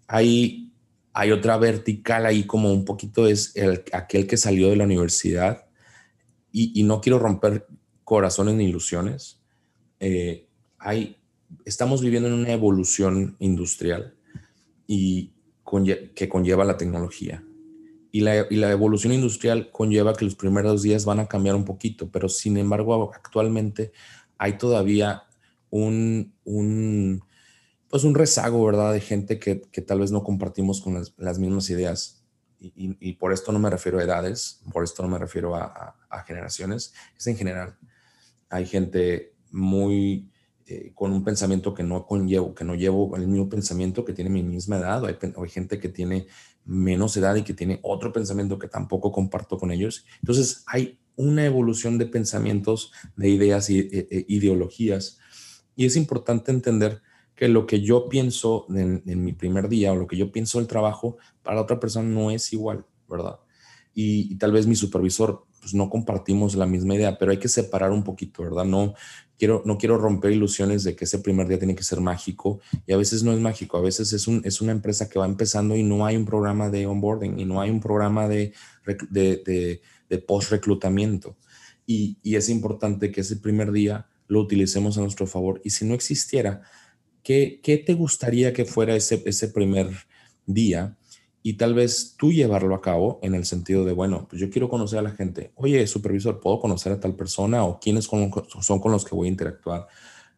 [0.07, 0.73] Hay,
[1.13, 5.67] hay otra vertical ahí como un poquito es el, aquel que salió de la universidad
[6.51, 7.67] y, no quiero romper
[8.05, 9.41] corazones ni ilusiones.
[10.01, 11.17] Eh, hay,
[11.65, 14.15] estamos viviendo en una evolución industrial
[14.87, 15.33] y
[16.15, 17.43] que conlleva la tecnología.
[18.11, 21.65] Y la, y la, evolución industrial conlleva que los primeros días van a cambiar un
[21.65, 23.93] poquito, pero sin embargo actualmente
[24.43, 25.23] hay todavía
[25.71, 27.23] un, un,
[27.89, 28.93] pues un rezago, ¿verdad?
[28.93, 32.25] De gente que, que tal vez no compartimos con las, mismas ideas.
[32.59, 35.97] Y, y, por esto no me refiero a edades, por esto no me refiero a,
[36.11, 37.77] a, generaciones, es en general.
[38.51, 40.29] Hay gente muy
[40.67, 44.31] eh, con un pensamiento que no conllevo, que no llevo el mismo pensamiento que tiene
[44.31, 46.27] mi misma edad, hay, hay gente que tiene
[46.65, 50.05] menos edad y que tiene otro pensamiento que tampoco comparto con ellos.
[50.21, 55.19] Entonces hay una evolución de pensamientos, de ideas y e, e, ideologías.
[55.77, 57.01] Y es importante entender
[57.35, 60.69] que lo que yo pienso en, mi primer día o lo que yo pienso del
[60.69, 63.41] trabajo para otra persona no es igual, ¿verdad?
[63.95, 67.91] Y, tal vez mi supervisor, pues no compartimos la misma idea, pero hay que separar
[67.91, 68.65] un poquito, ¿verdad?
[68.65, 68.95] No
[69.39, 72.93] quiero, no quiero romper ilusiones de que ese primer día tiene que ser mágico y
[72.93, 75.77] a veces no es mágico, a veces es, un, es una empresa que va empezando
[75.77, 78.53] y no hay un programa de onboarding y no hay un programa de,
[80.19, 81.37] post-reclutamiento.
[81.87, 85.61] Y, es importante que ese primer día lo utilicemos a nuestro favor.
[85.65, 86.63] Y si no existiera,
[87.23, 89.91] ¿qué, qué te gustaría que fuera ese, ese primer
[90.47, 90.97] día?
[91.43, 94.69] y tal vez tú llevarlo a cabo en el sentido de, bueno, pues yo quiero
[94.69, 95.51] conocer a la gente.
[95.57, 99.33] Oye, supervisor, ¿puedo conocer a tal persona o quiénes son con los que voy a
[99.33, 99.89] interactuar?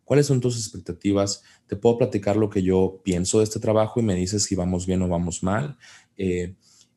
[0.05, 1.43] ¿Cuáles son tus expectativas?
[1.67, 4.87] Te puedo platicar lo que yo pienso de este trabajo y me dices si vamos
[4.87, 5.77] bien o vamos mal.
[6.17, 6.55] Eh,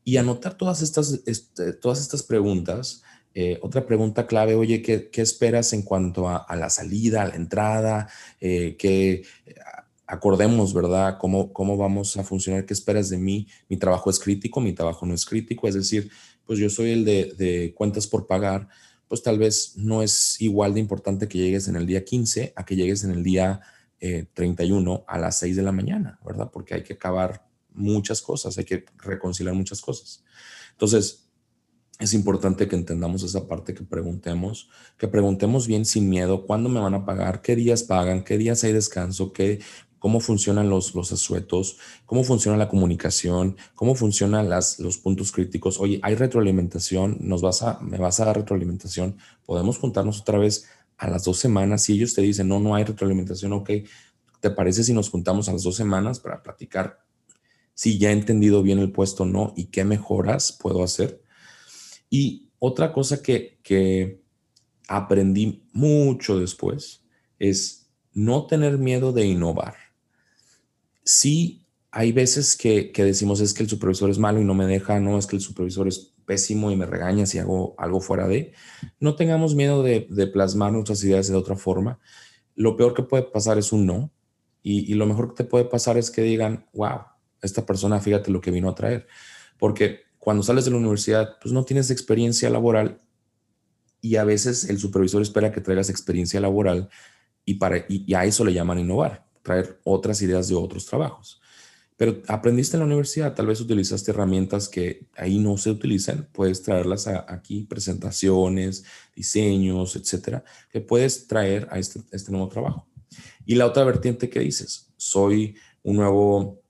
[0.08, 3.04] y anotar todas estas, este, todas estas preguntas.
[3.34, 7.36] Eh, otra pregunta clave, oye, ¿qué, ¿qué, esperas en cuanto a, la salida, a la
[7.36, 8.08] entrada?
[8.40, 9.24] Eh, ¿Qué
[10.06, 11.18] acordemos, ¿verdad?
[11.20, 12.66] ¿Cómo, ¿Cómo vamos a funcionar?
[12.66, 13.50] ¿Qué esperas de mí?
[13.68, 16.10] Mi trabajo es crítico, mi trabajo no es crítico, es decir,
[16.46, 18.70] pues yo soy el de, cuentas por pagar,
[19.10, 22.66] pues tal vez no es igual de importante que llegues en el día 15 a
[22.66, 23.60] que llegues en el día
[24.00, 26.50] 31 eh, a las 6 de la mañana, ¿verdad?
[26.50, 27.47] Porque hay que acabar
[27.78, 30.24] muchas cosas, hay que reconciliar muchas cosas.
[30.72, 31.28] Entonces,
[32.00, 36.80] es importante que entendamos esa parte, que preguntemos, que preguntemos bien sin miedo, cuándo me
[36.80, 39.60] van a pagar, qué días pagan, qué días hay descanso, qué,
[40.00, 45.80] cómo funcionan los, los asuetos, cómo funciona la comunicación, cómo funcionan las, los puntos críticos.
[45.80, 50.68] Oye, hay retroalimentación, nos vas a, me vas a dar retroalimentación, podemos juntarnos otra vez
[50.98, 51.84] a las dos semanas.
[51.84, 53.72] Si ellos te dicen, no, no hay retroalimentación, ok,
[54.40, 57.07] ¿te parece si nos juntamos a las dos semanas para platicar
[57.78, 61.22] si ya he entendido bien el puesto o no y qué mejoras puedo hacer?
[62.10, 64.22] Y otra cosa que, que
[64.88, 67.04] aprendí mucho después
[67.38, 69.76] es no tener miedo de innovar
[71.08, 75.00] sí hay veces que, decimos es que el supervisor es malo y no me deja,
[75.00, 78.54] no es que el supervisor es pésimo y me regaña si hago algo fuera de.
[79.00, 82.00] No tengamos miedo de, plasmar nuestras ideas de otra forma.
[82.56, 84.12] Lo peor que puede pasar es un no
[84.62, 87.00] y, lo mejor que te puede pasar es que digan, wow,
[87.42, 89.08] esta persona, fíjate lo que vino a traer.
[89.58, 93.02] Porque cuando sales de la universidad, pues no tienes experiencia laboral
[94.02, 96.90] y a veces el supervisor espera que traigas experiencia laboral
[97.46, 101.42] y, para, y a eso le llaman innovar traer otras ideas de otros trabajos.
[101.96, 106.62] Pero aprendiste en la universidad, tal vez utilizaste herramientas que ahí no se utilizan, puedes
[106.62, 108.84] traerlas aquí, presentaciones,
[109.16, 112.88] diseños, etcétera, que puedes traer a este, este nuevo trabajo.
[113.46, 116.62] Y la otra vertiente que dices, soy un nuevo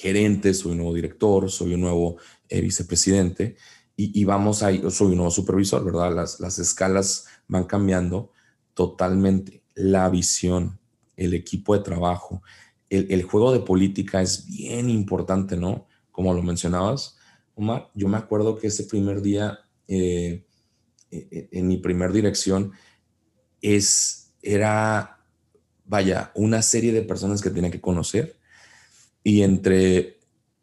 [0.00, 2.16] gerente, soy un nuevo director, soy un nuevo
[2.48, 3.56] eh, vicepresidente
[3.96, 6.14] y, vamos ahí, soy un nuevo supervisor, ¿verdad?
[6.14, 8.32] Las, las escalas van cambiando
[8.72, 9.62] totalmente.
[9.74, 10.78] La visión,
[11.16, 12.42] el equipo de trabajo.
[12.88, 15.86] El, juego de política es bien importante, ¿no?
[16.10, 17.18] Como lo mencionabas,
[17.54, 20.46] Omar, yo me acuerdo que ese primer día eh,
[21.10, 22.72] e, e, en mi primer dirección
[23.60, 25.20] es, era,
[25.84, 28.39] vaya, una serie de personas que tenía que conocer
[29.22, 30.18] y entre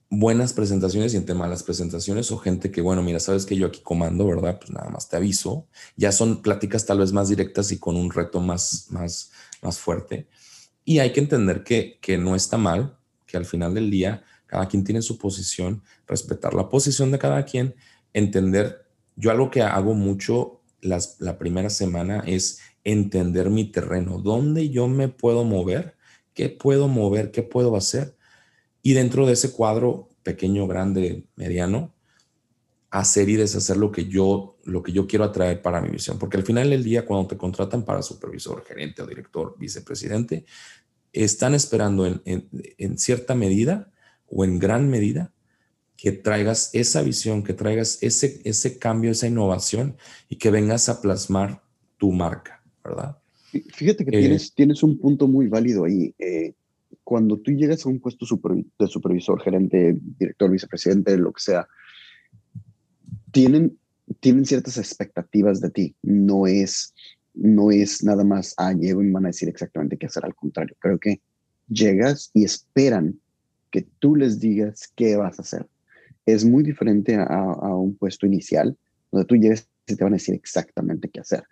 [0.10, 3.82] buenas presentaciones y entre malas presentaciones o gente que, bueno, mira, sabes que yo aquí
[3.82, 4.58] comando, ¿verdad?
[4.60, 5.68] Pues nada más te aviso.
[5.96, 10.28] Ya son pláticas tal vez más directas y con un reto más, más, más fuerte.
[10.86, 14.68] Y hay que entender que, que no está mal, que al final del día cada
[14.68, 17.76] quien tiene su posición, respetar la posición de cada quien,
[18.14, 24.70] entender, yo algo que hago mucho las, la primera semana es entender mi terreno, dónde
[24.70, 25.98] yo me puedo mover,
[26.34, 28.16] qué puedo mover, qué puedo hacer.
[28.88, 31.94] Y dentro de ese cuadro, pequeño, grande, mediano,
[32.90, 36.18] hacer y deshacer lo que yo, lo que yo quiero atraer para mi visión.
[36.18, 40.46] Porque al final del día, cuando te contratan para supervisor, gerente o director, vicepresidente,
[41.12, 43.92] están esperando en, cierta medida
[44.26, 45.34] o en gran medida
[45.98, 49.98] que traigas esa visión, que traigas ese, ese cambio, esa innovación
[50.30, 51.62] y que vengas a plasmar
[51.98, 53.18] tu marca, ¿verdad?
[53.52, 56.16] Fíjate que tienes, eh, tienes un punto muy válido ahí.
[56.20, 56.54] Eh,
[57.08, 61.66] cuando tú llegas a un puesto de supervisor, gerente, director, vicepresidente, lo que sea,
[63.32, 63.80] tienen,
[64.20, 65.96] tienen ciertas expectativas de ti.
[66.04, 66.94] No es,
[67.34, 70.26] no es nada más, ah, llego y me van a decir exactamente qué hacer.
[70.26, 71.22] Al contrario, creo que
[71.70, 73.18] llegas y esperan
[73.72, 75.66] que tú les digas qué vas a hacer.
[76.26, 78.78] Es muy diferente a, un puesto inicial,
[79.14, 81.46] donde tú llegas y te van a decir exactamente qué hacer.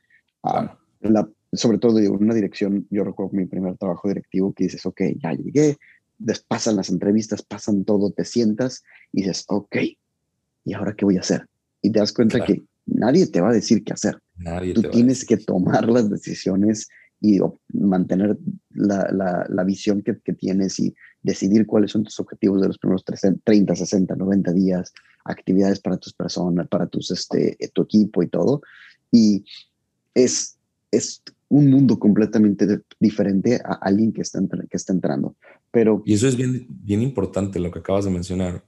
[0.43, 4.85] Ah, la, sobre todo en una dirección, yo recuerdo mi primer trabajo directivo que dices,
[4.85, 5.77] ok, ya llegué,
[6.47, 9.77] pasan las entrevistas, pasan todo, te sientas y dices, ok,
[10.63, 11.47] ¿y ahora qué voy a hacer?
[11.81, 14.19] Y te das cuenta que nadie te va a decir qué hacer.
[14.73, 16.87] Tú tienes que tomar las decisiones
[17.21, 17.39] y
[17.73, 18.37] mantener
[18.71, 23.03] la, la, visión que, que, tienes y decidir cuáles son tus objetivos de los primeros
[23.43, 28.61] 30, 60, 90 días, actividades para tus personas, para tus, este, tu equipo y todo.
[29.11, 29.45] Y
[30.13, 30.57] es,
[30.91, 34.39] es un mundo completamente diferente a alguien que está,
[34.89, 35.35] entrando.
[35.71, 38.65] Pero, y eso es bien, bien importante lo que acabas de mencionar.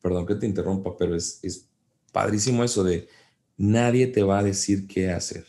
[0.00, 1.68] Perdón que te interrumpa, pero es, es
[2.12, 3.08] padrísimo eso de
[3.56, 5.46] nadie te va a decir qué hacer.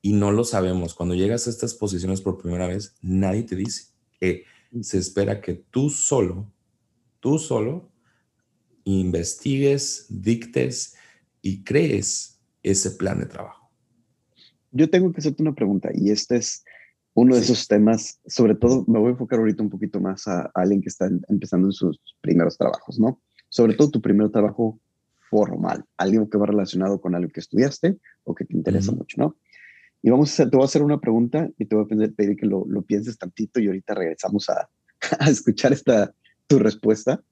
[0.00, 0.94] Y no lo sabemos.
[0.94, 3.88] Cuando llegas a estas posiciones por primera vez, nadie te dice
[4.20, 4.44] que
[4.80, 6.50] se espera que tú solo,
[7.20, 7.90] tú solo,
[8.84, 10.94] investigues, dictes
[11.42, 13.63] y crees ese plan de trabajo.
[14.74, 16.64] Yo tengo que hacerte una pregunta y este es
[17.14, 20.50] uno de esos temas, sobre todo me voy a enfocar ahorita un poquito más a,
[20.52, 23.20] alguien que está empezando en sus primeros trabajos, ¿no?
[23.48, 24.80] Sobre todo tu primer trabajo
[25.30, 29.36] formal, algo que va relacionado con algo que estudiaste o que te interesa mucho, ¿no?
[30.02, 32.36] Y vamos a hacer, te voy a hacer una pregunta y te voy a pedir
[32.36, 34.68] que lo, lo pienses tantito y ahorita regresamos a,
[35.20, 36.12] a escuchar esta,
[36.48, 37.22] tu respuesta.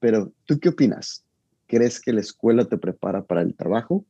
[0.00, 1.24] Pero, ¿tú qué opinas?
[1.68, 4.04] ¿Crees que la escuela te prepara para el trabajo?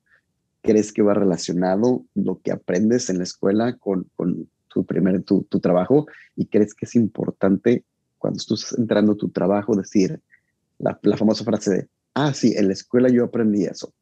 [0.63, 5.43] ¿Crees que va relacionado lo que aprendes en la escuela con, con tu primer, tu,
[5.45, 6.07] tu trabajo?
[6.37, 7.85] ¿Y crees que es importante
[8.19, 10.21] cuando estás entrando a tu trabajo decir
[10.79, 13.93] la, la famosa frase de, ah, sí, en la escuela yo aprendí eso?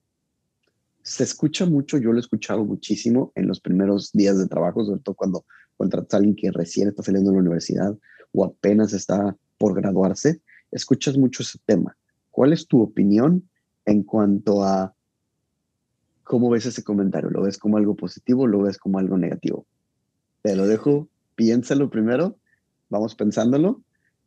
[1.03, 5.01] Se escucha mucho, yo lo he escuchado muchísimo en los primeros días de trabajo, sobre
[5.01, 5.45] todo cuando
[5.77, 7.97] contratas a alguien que recién está saliendo de la universidad
[8.33, 10.40] o apenas está por graduarse,
[10.71, 11.97] escuchas mucho ese tema.
[12.31, 13.49] ¿Cuál es tu opinión
[13.85, 14.95] en cuanto a
[16.27, 17.31] cómo ves ese comentario?
[17.31, 19.65] ¿Lo ves como algo positivo lo ves como algo negativo?
[20.43, 22.37] Te lo dejo, piénsalo primero,
[22.91, 23.81] vamos pensándolo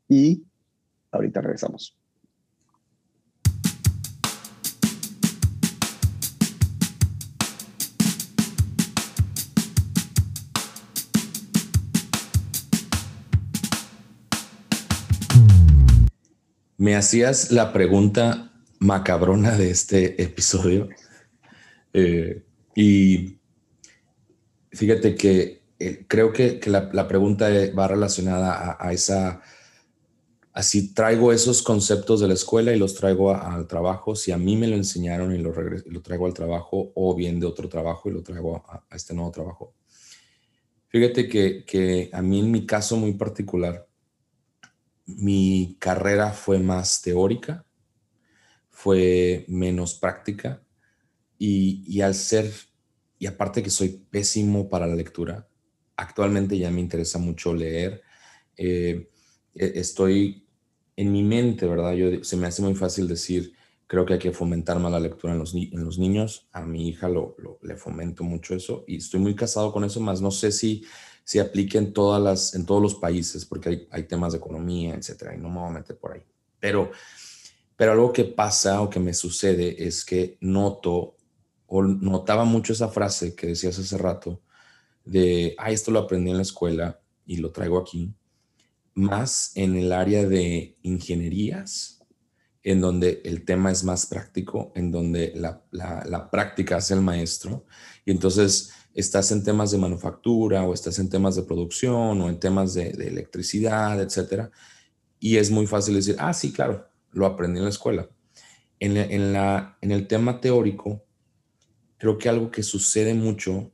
[0.08, 0.44] y
[1.12, 1.96] ahorita regresamos.
[16.78, 20.88] Me hacías la pregunta macabrona de este episodio.
[21.94, 22.44] Eh,
[22.76, 23.40] y
[24.72, 29.42] fíjate que eh, creo que, la, pregunta va relacionada a, esa,
[30.54, 34.56] así traigo esos conceptos de la escuela y los traigo al trabajo, si a mí
[34.56, 38.14] me lo enseñaron y lo, lo, traigo al trabajo o bien de otro trabajo y
[38.14, 39.74] lo traigo a, este nuevo trabajo.
[40.90, 43.88] Fíjate que, que a mí en mi caso muy particular,
[45.06, 47.66] mi carrera fue más teórica,
[48.70, 50.62] fue menos práctica
[51.40, 52.52] y, al ser,
[53.18, 55.48] y aparte que soy pésimo para la lectura,
[55.96, 58.02] actualmente ya me interesa mucho leer.
[58.58, 59.10] Eh,
[59.56, 60.46] e, estoy
[60.98, 61.94] en mi mente, ¿verdad?
[61.94, 63.54] Yo, se me hace muy fácil decir,
[63.88, 66.50] creo que hay que fomentar más la lectura en los, en los niños.
[66.52, 70.22] A mi hija lo, le fomento mucho eso y estoy muy casado con eso, más
[70.22, 70.84] no sé si
[71.24, 74.96] se aplique en, todas las, en todos los países, porque hay, hay temas de economía,
[74.96, 76.24] etcétera, y no me voy a meter por ahí.
[76.60, 76.92] Pero,
[77.78, 81.16] pero algo que pasa o que me sucede es que noto
[81.70, 84.42] o notaba mucho esa frase que decías hace rato
[85.06, 88.14] de, ah, esto lo aprendí en la escuela y lo traigo aquí,
[88.96, 92.00] más en el área de ingenierías,
[92.64, 97.66] en donde el tema es más práctico, en donde la, la, práctica es el maestro.
[98.06, 102.40] Y entonces estás en temas de manufactura o estás en temas de producción o en
[102.40, 104.52] temas de, electricidad, etcétera.
[105.20, 108.10] Y es muy fácil decir, ah, sí, claro, lo aprendí en la escuela.
[108.82, 111.04] En, la, en el tema teórico,
[112.00, 113.72] creo que algo que sucede mucho,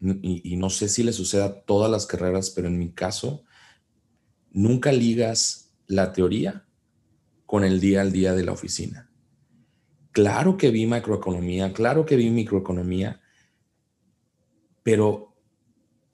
[0.00, 3.44] y, no sé si le sucede a todas las carreras, pero en mi caso,
[4.50, 6.66] nunca ligas la teoría
[7.46, 9.10] con el día al día de la oficina.
[10.12, 13.20] Claro que vi macroeconomía, claro que vi microeconomía,
[14.82, 15.36] pero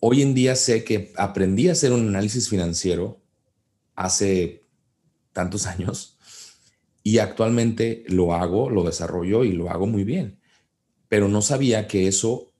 [0.00, 3.22] hoy en día sé que aprendí a hacer un análisis financiero
[3.94, 4.62] hace
[5.32, 6.18] tantos años
[7.02, 10.40] y actualmente lo hago, lo desarrollo y lo hago muy bien.
[11.08, 12.52] Pero no sabía que eso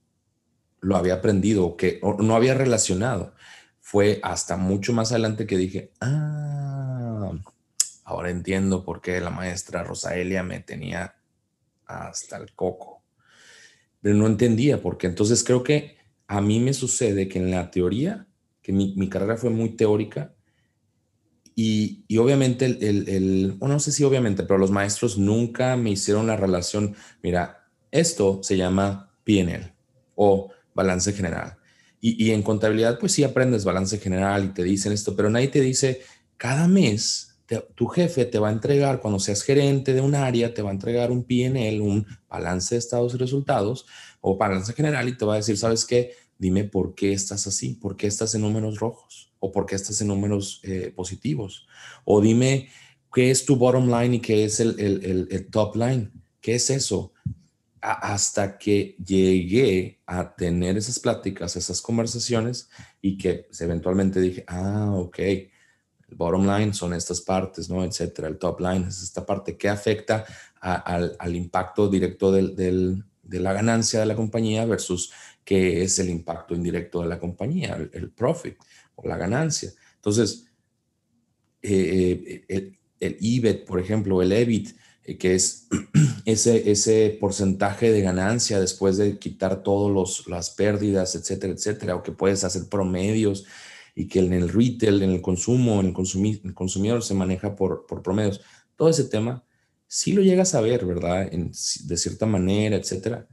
[0.81, 3.35] lo había aprendido, que no había relacionado.
[3.81, 7.33] Fue hasta mucho más adelante que dije, ah,
[8.05, 11.17] ahora entiendo por qué la maestra Rosaelia me tenía
[11.87, 13.03] hasta el coco.
[14.01, 15.07] Pero no entendía por qué.
[15.07, 18.27] Entonces creo que a mí me sucede que en la teoría,
[18.63, 20.35] que mi, carrera fue muy teórica,
[21.57, 26.97] y, obviamente, el, no sé si obviamente, pero los maestros nunca me hicieron la relación,
[27.23, 27.64] mira,
[27.95, 29.73] esto se llama PNL
[30.17, 31.57] o balance general.
[32.07, 35.63] Y, en contabilidad, pues sí aprendes balance general y te dicen esto, pero nadie te
[35.63, 36.03] dice,
[36.37, 37.35] cada mes
[37.75, 40.75] tu jefe te va a entregar, cuando seas gerente de un área, te va a
[40.75, 43.87] entregar un PNL, un balance de estados y resultados,
[44.21, 46.13] o balance general y te va a decir, ¿sabes qué?
[46.37, 49.99] Dime por qué estás así, por qué estás en números rojos o por qué estás
[50.03, 51.67] en números eh, positivos.
[52.05, 52.69] O dime
[53.15, 56.11] qué es tu bottom line y qué es el, el, el, top line.
[56.43, 57.14] ¿Qué es eso?
[57.85, 62.71] Hasta que llegué a tener esas pláticas, esas conversaciones
[63.03, 65.51] y que eventualmente dije, ah, ok, el
[66.17, 67.85] bottom line son estas partes, ¿no?
[67.85, 68.29] Etcétera.
[68.29, 70.25] El top line es esta parte que afecta
[70.61, 75.13] al, al, impacto directo del, del, de la ganancia de la compañía versus
[75.45, 78.57] qué es el impacto indirecto de la compañía, el, profit
[78.95, 79.71] o la ganancia.
[79.97, 80.47] Entonces,
[81.61, 84.75] eh, eh, el, el, EBIT, por ejemplo, el EBIT,
[85.05, 85.69] que es
[86.25, 92.13] ese, ese porcentaje de ganancia después de quitar todas las pérdidas, etcétera, etcétera, o que
[92.13, 93.45] puedes hacer promedios
[93.95, 98.03] y que en el retail, en el consumo, en el, consumidor se maneja por, por
[98.03, 98.41] promedios.
[98.77, 99.45] Todo ese tema,
[99.87, 101.31] si lo llegas a ver, ¿verdad?
[101.31, 103.29] de cierta manera, etcétera.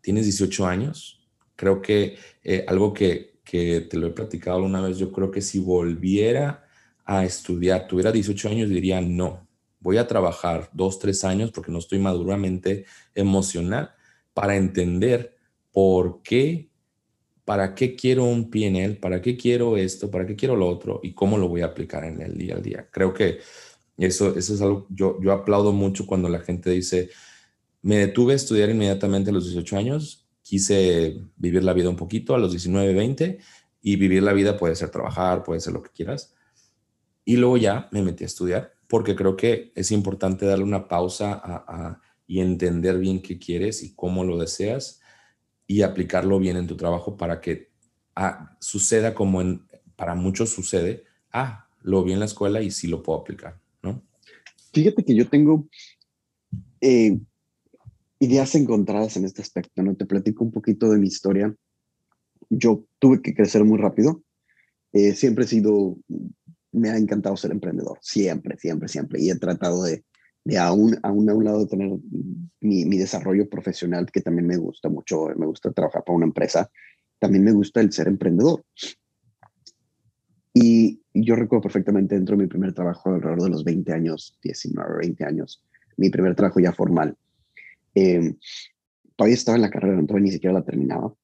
[0.00, 1.28] Tienes 18 años.
[1.54, 5.42] Creo que eh, algo que, que te lo he platicado una vez, yo creo que
[5.42, 6.66] si volviera
[7.04, 9.45] a estudiar, tuviera 18 años, diría no,
[9.86, 13.94] voy a trabajar dos, tres años porque no estoy maduramente emocional
[14.34, 15.36] para entender
[15.70, 16.72] por qué,
[17.44, 21.14] para qué quiero un PNL, para qué quiero esto, para qué quiero lo otro y
[21.14, 22.88] cómo lo voy a aplicar en el día a día.
[22.90, 23.38] Creo que
[23.96, 27.10] eso, eso es algo, yo, yo aplaudo mucho cuando la gente dice,
[27.80, 32.34] me detuve a estudiar inmediatamente a los 18 años, quise vivir la vida un poquito
[32.34, 33.38] a los 19, 20
[33.82, 36.34] y vivir la vida puede ser trabajar, puede ser lo que quieras.
[37.24, 42.00] Y luego ya me metí a estudiar porque creo que es importante darle una pausa
[42.26, 45.00] y entender bien qué quieres y cómo lo deseas
[45.66, 47.70] y aplicarlo bien en tu trabajo para que
[48.14, 49.62] ah, suceda como en,
[49.96, 54.02] para muchos sucede, ah, lo vi en la escuela y sí lo puedo aplicar, ¿no?
[54.72, 55.68] Fíjate que yo tengo
[56.80, 57.18] eh,
[58.18, 59.94] ideas encontradas en este aspecto, ¿no?
[59.96, 61.54] Te platico un poquito de mi historia.
[62.50, 64.22] Yo tuve que crecer muy rápido.
[64.92, 65.96] Eh, siempre he sido
[66.76, 69.20] me ha encantado ser emprendedor, siempre, siempre, siempre.
[69.20, 70.04] Y he tratado de,
[70.44, 71.90] de aún, aún a un lado de tener
[72.60, 76.70] mi, mi, desarrollo profesional, que también me gusta mucho, me gusta trabajar para una empresa,
[77.18, 78.62] también me gusta el ser emprendedor.
[80.52, 84.98] Y yo recuerdo perfectamente dentro de mi primer trabajo, alrededor de los 20 años, 19,
[84.98, 85.64] 20 años,
[85.96, 87.16] mi primer trabajo ya formal.
[87.94, 88.34] Eh,
[89.16, 91.14] todavía estaba en la carrera, todavía ni siquiera la terminaba.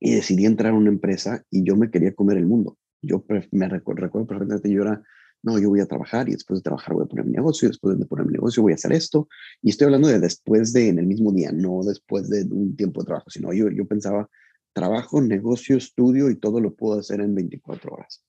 [0.00, 2.76] Y decidí entrar a una empresa y yo me quería comer el mundo
[3.06, 5.02] yo me recuerdo, recuerdo perfectamente, yo era,
[5.42, 7.70] no, yo voy a trabajar y después de trabajar voy a poner mi negocio y
[7.70, 9.28] después de poner mi negocio voy a hacer esto.
[9.62, 13.02] Y estoy hablando de después de, en el mismo día, no después de un tiempo
[13.02, 14.28] de trabajo, sino yo, yo pensaba,
[14.72, 18.24] trabajo, negocio, estudio y todo lo puedo hacer en 24 horas.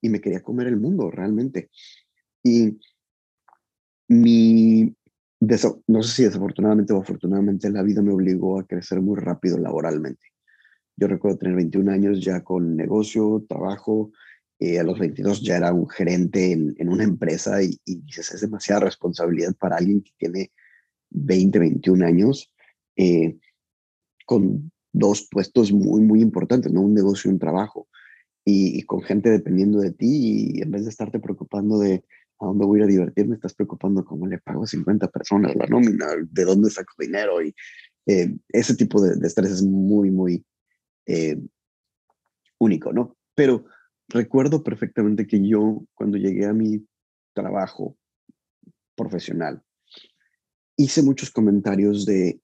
[0.00, 1.70] Y me quería comer el mundo realmente.
[2.42, 2.78] Y
[4.08, 4.94] mi,
[5.86, 10.31] no sé si desafortunadamente o afortunadamente la vida me obligó a crecer muy rápido laboralmente.
[11.02, 14.12] Yo recuerdo tener 21 años ya con negocio, trabajo.
[14.60, 18.34] Eh, a los 22 ya era un gerente en, en una empresa y, y, dices,
[18.34, 20.52] es demasiada responsabilidad para alguien que tiene
[21.10, 22.52] 20, 21 años
[22.94, 23.36] eh,
[24.26, 26.82] con dos puestos muy, muy importantes, ¿no?
[26.82, 27.88] Un negocio y un trabajo.
[28.44, 32.04] Y, y, con gente dependiendo de ti y en vez de estarte preocupando de
[32.38, 35.66] a dónde voy a a divertirme, estás preocupando cómo le pago a 50 personas la
[35.66, 37.52] nómina, de dónde saco dinero y
[38.06, 40.44] eh, ese tipo de, de estrés es muy, muy,
[41.06, 41.36] eh,
[42.58, 43.16] único, ¿no?
[43.34, 43.64] Pero
[44.08, 46.86] recuerdo perfectamente que yo, cuando llegué a mi
[47.34, 47.96] trabajo
[48.94, 49.62] profesional,
[50.76, 52.40] hice muchos comentarios de,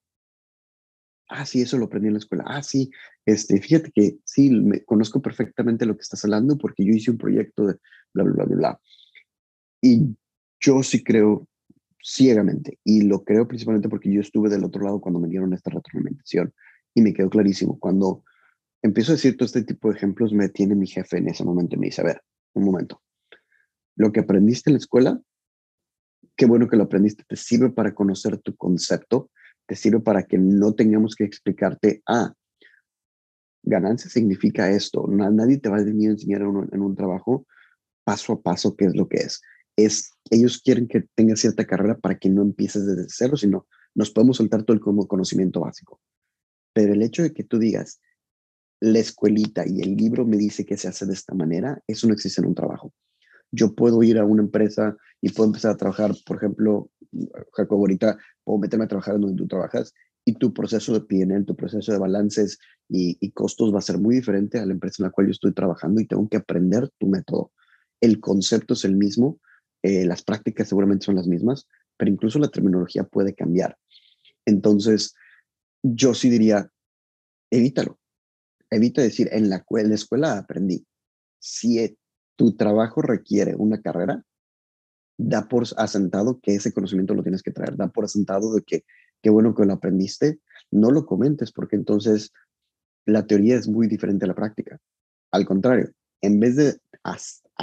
[1.28, 2.90] ah, sí, eso lo aprendí en la escuela, ah, sí,
[3.26, 7.18] este, fíjate que sí, me, conozco perfectamente lo que estás hablando porque yo hice un
[7.18, 7.74] proyecto de
[8.14, 8.80] bla, bla, bla, bla, bla.
[9.82, 10.16] Y
[10.60, 11.46] yo sí creo
[12.02, 15.70] ciegamente, y lo creo principalmente porque yo estuve del otro lado cuando me dieron esta
[15.70, 16.54] retroalimentación
[16.94, 18.24] y me quedó clarísimo, cuando
[18.82, 21.76] empiezo a decir todo este tipo de ejemplos, me tiene mi jefe en ese momento
[21.76, 22.22] y me dice, a ver,
[22.54, 23.02] un momento,
[23.96, 25.20] lo que aprendiste en la escuela,
[26.36, 29.30] qué bueno que lo aprendiste, te sirve para conocer tu concepto,
[29.66, 32.32] te sirve para que no tengamos que explicarte, ah,
[33.62, 37.46] ganancia significa esto, nadie te va a venir a enseñar en un, en un trabajo
[38.04, 39.42] paso a paso qué es lo que es.
[39.76, 44.10] Es, ellos quieren que tengas cierta carrera para que no empieces desde cero, sino nos
[44.10, 46.00] podemos soltar todo el conocimiento básico.
[46.72, 48.00] Pero el hecho de que tú digas,
[48.80, 52.14] la escuelita y el libro me dice que se hace de esta manera, eso no
[52.14, 52.92] existe en un trabajo.
[53.50, 56.90] Yo puedo ir a una empresa y puedo empezar a trabajar, por ejemplo,
[57.52, 61.56] Jacob, ahorita puedo meterme a trabajar donde tú trabajas y tu proceso de PNL, tu
[61.56, 62.58] proceso de balances
[62.88, 65.54] y, costos va a ser muy diferente a la empresa en la cual yo estoy
[65.54, 67.52] trabajando y tengo que aprender tu método.
[68.00, 69.40] El concepto es el mismo,
[69.82, 71.66] eh, las prácticas seguramente son las mismas,
[71.96, 73.78] pero incluso la terminología puede cambiar.
[74.44, 75.14] Entonces,
[75.82, 76.70] yo sí diría,
[77.50, 77.98] evítalo
[78.70, 80.86] evita decir, en la, escuela aprendí.
[81.38, 81.96] Si e,
[82.36, 84.22] tu trabajo requiere una carrera,
[85.16, 88.84] da por asentado que ese conocimiento lo tienes que traer, da por asentado de que
[89.22, 90.40] qué bueno que lo aprendiste,
[90.70, 92.32] no lo comentes porque entonces
[93.04, 94.78] la teoría es muy diferente a la práctica.
[95.32, 95.90] Al contrario,
[96.20, 96.78] en vez de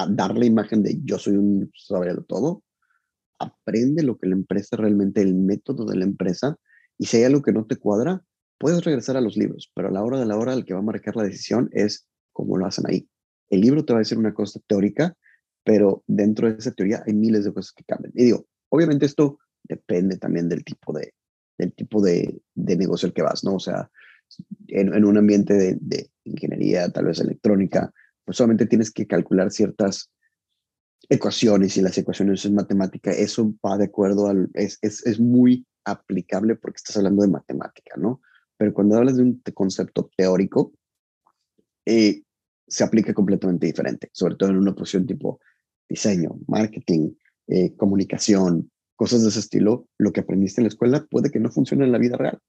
[0.09, 2.63] dar la imagen de yo soy un de todo,
[3.39, 6.57] aprende lo que la empresa realmente, el método de la empresa,
[6.97, 8.23] y si hay algo que no te cuadra,
[8.57, 10.79] Puedes regresar a los libros, pero a la hora de la hora el que va
[10.79, 13.07] a marcar la decisión es cómo lo hacen ahí.
[13.49, 15.15] El libro te va a decir una cosa teórica,
[15.63, 18.11] pero dentro de esa teoría hay miles de cosas que cambian.
[18.15, 21.13] Y digo, Obviamente esto depende también del tipo de,
[21.57, 23.55] del tipo de, de negocio al que vas, ¿no?
[23.55, 23.89] O sea,
[24.67, 27.93] en, en un ambiente de, de, ingeniería, tal vez electrónica,
[28.25, 30.11] pues solamente tienes que calcular ciertas
[31.07, 35.65] ecuaciones y las ecuaciones es matemática, eso va de acuerdo al, es, es, es muy
[35.85, 38.21] aplicable porque estás hablando de matemática, ¿no?
[38.57, 40.73] Pero cuando hablas de un concepto teórico,
[41.85, 42.23] eh,
[42.67, 45.39] se aplica completamente diferente, sobre todo en una posición tipo
[45.87, 47.11] diseño, marketing,
[47.47, 49.87] eh, comunicación, cosas de ese estilo.
[49.97, 52.39] Lo que aprendiste en la escuela puede que no funcione en la vida real.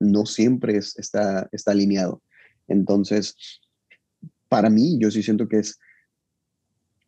[0.00, 2.22] No siempre está, está alineado.
[2.68, 3.36] Entonces,
[4.48, 5.78] para mí, yo sí siento que es,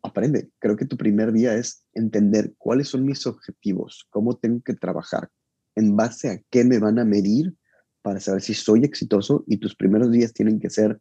[0.03, 0.49] aprende.
[0.59, 5.29] Creo que tu primer día es entender cuáles son mis objetivos, cómo tengo que trabajar,
[5.75, 7.55] en base a qué me van a medir
[8.01, 10.99] para saber si soy exitoso y tus primeros días tienen que ser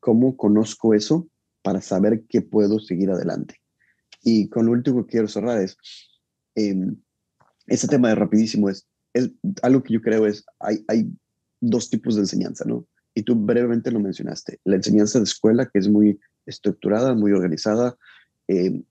[0.00, 1.28] cómo conozco eso
[1.62, 3.56] para saber qué puedo seguir adelante.
[4.22, 5.76] Y con lo último que quiero cerrar es,
[6.54, 6.74] eh,
[7.66, 9.30] ese tema de rapidísimo es, es
[9.62, 11.10] algo que yo creo es, hay, hay
[11.60, 12.86] dos tipos de enseñanza, ¿no?
[13.14, 17.96] Y tú brevemente lo mencionaste, la enseñanza de escuela que es muy estructurada, muy organizada,
[18.48, 18.82] eh,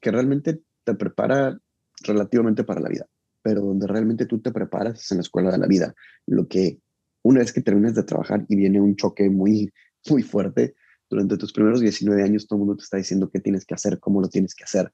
[0.00, 1.58] que realmente te prepara
[2.02, 3.06] relativamente para la vida,
[3.48, 5.94] pero donde realmente tú te preparas es en la escuela de la vida.
[6.26, 6.80] Lo que
[7.22, 9.72] una vez que terminas de trabajar y viene un choque muy
[10.10, 10.74] muy fuerte.
[11.08, 13.98] Durante tus primeros 19 años todo el mundo te está diciendo qué tienes que hacer,
[13.98, 14.92] cómo lo tienes que hacer.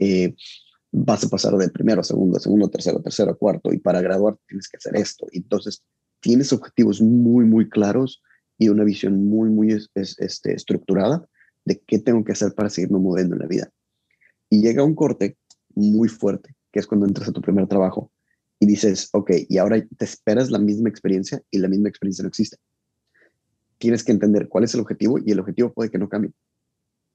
[0.00, 0.34] Eh,
[0.90, 4.78] vas a pasar de primero segundo, segundo, tercero, tercero, cuarto, y para graduar tienes que
[4.78, 5.26] hacer esto.
[5.32, 5.84] Entonces,
[6.20, 8.22] tienes objetivos muy, muy claros
[8.58, 11.24] y una visión muy, muy este, estructurada
[11.64, 13.70] de qué tengo que hacer para seguirme moviendo en la vida.
[14.50, 15.38] Y llega un corte
[15.74, 18.10] muy fuerte, que es cuando entras a tu primer trabajo
[18.58, 22.28] y dices, ok, y ahora te esperas la misma experiencia y la misma experiencia no
[22.28, 22.56] existe
[23.82, 26.30] tienes que entender cuál es el objetivo y el objetivo puede que no cambie.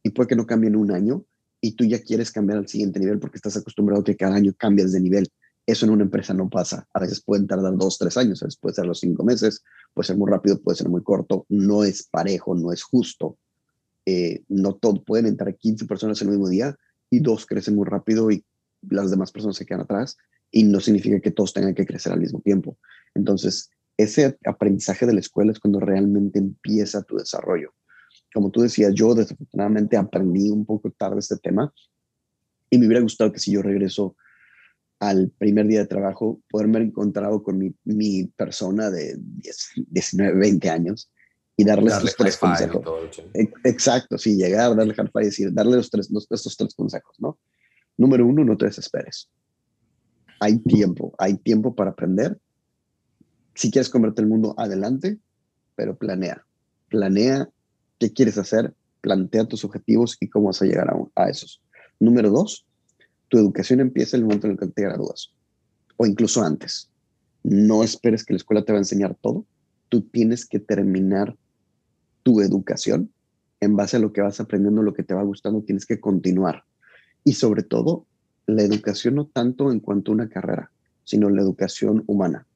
[0.04, 1.24] Y puede que no cambie en un año
[1.62, 4.52] y tú ya quieres cambiar al siguiente nivel porque estás acostumbrado a que cada año
[4.58, 5.30] cambias de nivel.
[5.66, 6.86] Eso en una empresa no pasa.
[6.94, 10.08] A veces pueden tardar dos, tres años, a veces puede ser los cinco meses, puede
[10.08, 11.46] ser muy rápido, puede ser muy corto.
[11.48, 13.38] No es parejo, no es justo.
[14.06, 16.76] Eh, no todo, pueden entrar 15 personas el mismo día
[17.10, 18.44] y dos crecen muy rápido y
[18.90, 20.18] las demás personas se quedan atrás
[20.52, 22.78] y no significa que todos tengan que crecer al mismo tiempo.
[23.14, 27.74] Entonces, ese aprendizaje de la escuela es cuando realmente empieza tu desarrollo.
[28.34, 31.74] Como tú decías, yo desafortunadamente aprendí un poco tarde este tema
[32.70, 34.16] y me hubiera gustado que si yo regreso
[35.00, 40.70] al primer día de trabajo, poderme haber encontrado con mi, mi persona de 19, 20
[40.70, 41.12] años
[41.56, 42.84] y darle estos tres consejos.
[43.64, 47.40] Exacto, sí, llegar, darle hard y decir, darle los tres, los, estos tres consejos, ¿no?
[47.98, 49.30] Número uno, no te desesperes.
[50.40, 52.40] Hay tiempo, hay tiempo para aprender
[53.58, 55.18] si quieres convertir el mundo, adelante,
[55.76, 56.46] pero planea.
[56.90, 57.50] Planea
[57.98, 58.72] qué quieres hacer,
[59.02, 61.60] plantea tus objetivos y cómo vas a llegar a, a esos.
[62.00, 62.68] Número dos,
[63.30, 65.34] tu educación empieza en el momento en el que te gradúas
[65.96, 66.92] o incluso antes.
[67.42, 69.44] No esperes que la escuela te va a enseñar todo.
[69.90, 71.36] Tú tienes que terminar
[72.22, 73.12] tu educación
[73.60, 76.64] en base a lo que vas aprendiendo, lo que te va gustando, tienes que continuar.
[77.28, 78.06] Y sobre todo,
[78.46, 80.72] la educación no tanto en cuanto a una carrera,
[81.04, 82.48] sino la educación humana.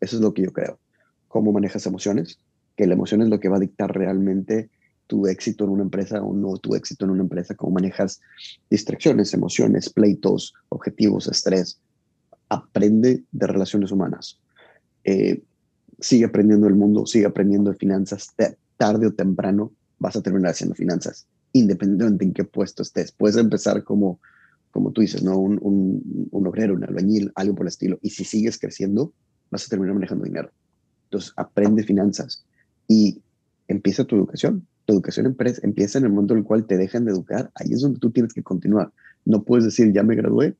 [0.00, 0.78] Eso es lo que yo creo.
[1.26, 2.38] Cómo manejas emociones,
[2.76, 4.70] que la emoción es lo que va a dictar realmente
[5.08, 8.20] tu éxito en una empresa o no tu éxito en una empresa, cómo manejas
[8.70, 11.80] distracciones, emociones, pleitos, objetivos, estrés.
[12.48, 14.38] Aprende de relaciones humanas.
[15.02, 15.42] Eh,
[15.98, 18.32] sigue aprendiendo el mundo, sigue aprendiendo de finanzas.
[18.76, 23.12] tarde o temprano vas a terminar haciendo finanzas, independientemente en qué puesto estés.
[23.12, 24.20] Puedes empezar como,
[24.70, 25.38] como tú dices, ¿no?
[25.38, 27.98] un, un, un obrero, un albañil, algo por el estilo.
[28.02, 29.12] Y si sigues creciendo,
[29.50, 30.50] vas a terminar manejando dinero.
[31.04, 32.44] Entonces, aprende finanzas
[32.86, 33.20] y
[33.68, 34.66] empieza tu educación.
[34.84, 37.50] Tu educación empieza en el momento en el cual te dejan de educar.
[37.54, 38.92] Ahí es donde tú tienes que continuar.
[39.24, 40.54] No puedes decir, ya me gradué,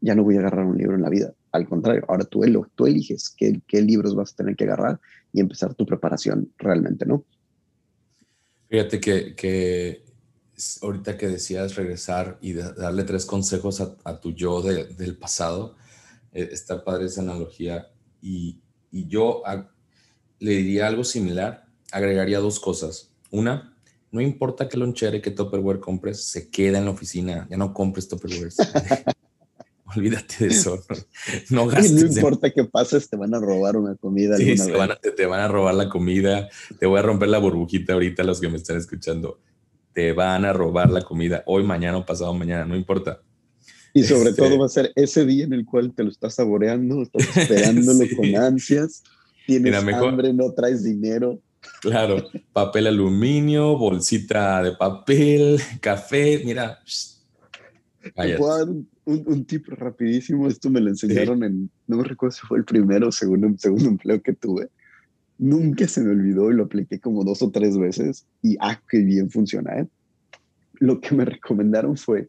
[0.00, 1.32] ya no voy a agarrar un libro en la vida.
[1.52, 2.42] Al contrario, ahora tú,
[2.74, 5.00] tú eliges qué, qué libros vas a tener que agarrar
[5.32, 7.24] y empezar tu preparación realmente, ¿no?
[8.68, 10.04] Fíjate que, que
[10.82, 15.76] ahorita que decías regresar y darle tres consejos a, tu yo del pasado,
[16.32, 17.88] eh, está padre esa analogía
[18.20, 19.42] y, yo
[20.38, 23.10] le diría algo similar, agregaría dos cosas.
[23.30, 23.76] Una,
[24.10, 27.74] no importa qué lonchera y qué Tupperware compres, se queda en la oficina, ya no
[27.74, 28.52] compres Tupperware.
[29.96, 30.82] Olvídate de eso.
[31.50, 31.92] No, gastes.
[31.92, 34.36] No importa qué pases, te van a robar una comida.
[34.36, 36.48] Sí, Van a, te, van a robar la comida.
[36.78, 39.40] Te voy a romper la burbujita ahorita los que me están escuchando.
[39.98, 43.20] Te van a robar la comida hoy, mañana o pasado mañana, no importa.
[43.92, 46.36] Y sobre todo este va a ser ese día en el cual te lo estás
[46.36, 49.02] saboreando, estás esperándolo con ansias,
[49.44, 51.40] tienes hambre, no traes dinero.
[51.80, 56.78] Claro, papel aluminio, bolsita de papel, café, mira,
[58.00, 60.46] Te puedo dar un, un, tip rapidísimo.
[60.46, 63.88] Esto me lo enseñaron en, no me recuerdo si fue el primero o segundo, segundo
[63.88, 64.68] empleo que tuve.
[65.38, 68.98] Nunca se me olvidó y lo apliqué como dos o tres veces y ah, qué
[68.98, 69.86] bien funciona, ¿eh?
[70.80, 72.28] Lo que me recomendaron fue,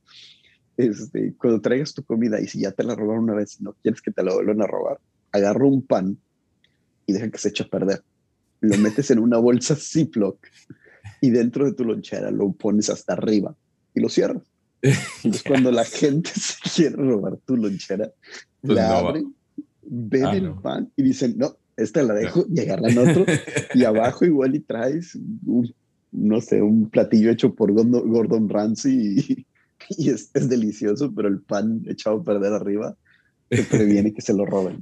[0.77, 3.73] este, cuando traigas tu comida y si ya te la robaron una vez y no
[3.81, 4.99] quieres que te la vuelvan a robar,
[5.31, 6.17] agarra un pan
[7.05, 8.03] y deja que se eche a perder.
[8.61, 10.37] Lo metes en una bolsa Ziploc
[11.21, 13.55] y dentro de tu lonchera lo pones hasta arriba
[13.93, 14.43] y lo cierras.
[14.81, 18.11] Entonces, cuando la gente se quiere robar tu lonchera,
[18.61, 19.33] pues la abren,
[19.81, 23.25] ven ah, el pan y dicen, no, esta la dejo y agarran otro.
[23.73, 25.15] y abajo igual y traes,
[25.45, 25.73] un,
[26.11, 29.45] no sé, un platillo hecho por Gordon, Ramsay
[29.97, 32.95] y, es, es, delicioso, pero el pan echado a perder arriba
[33.49, 34.81] te previene que se lo roben.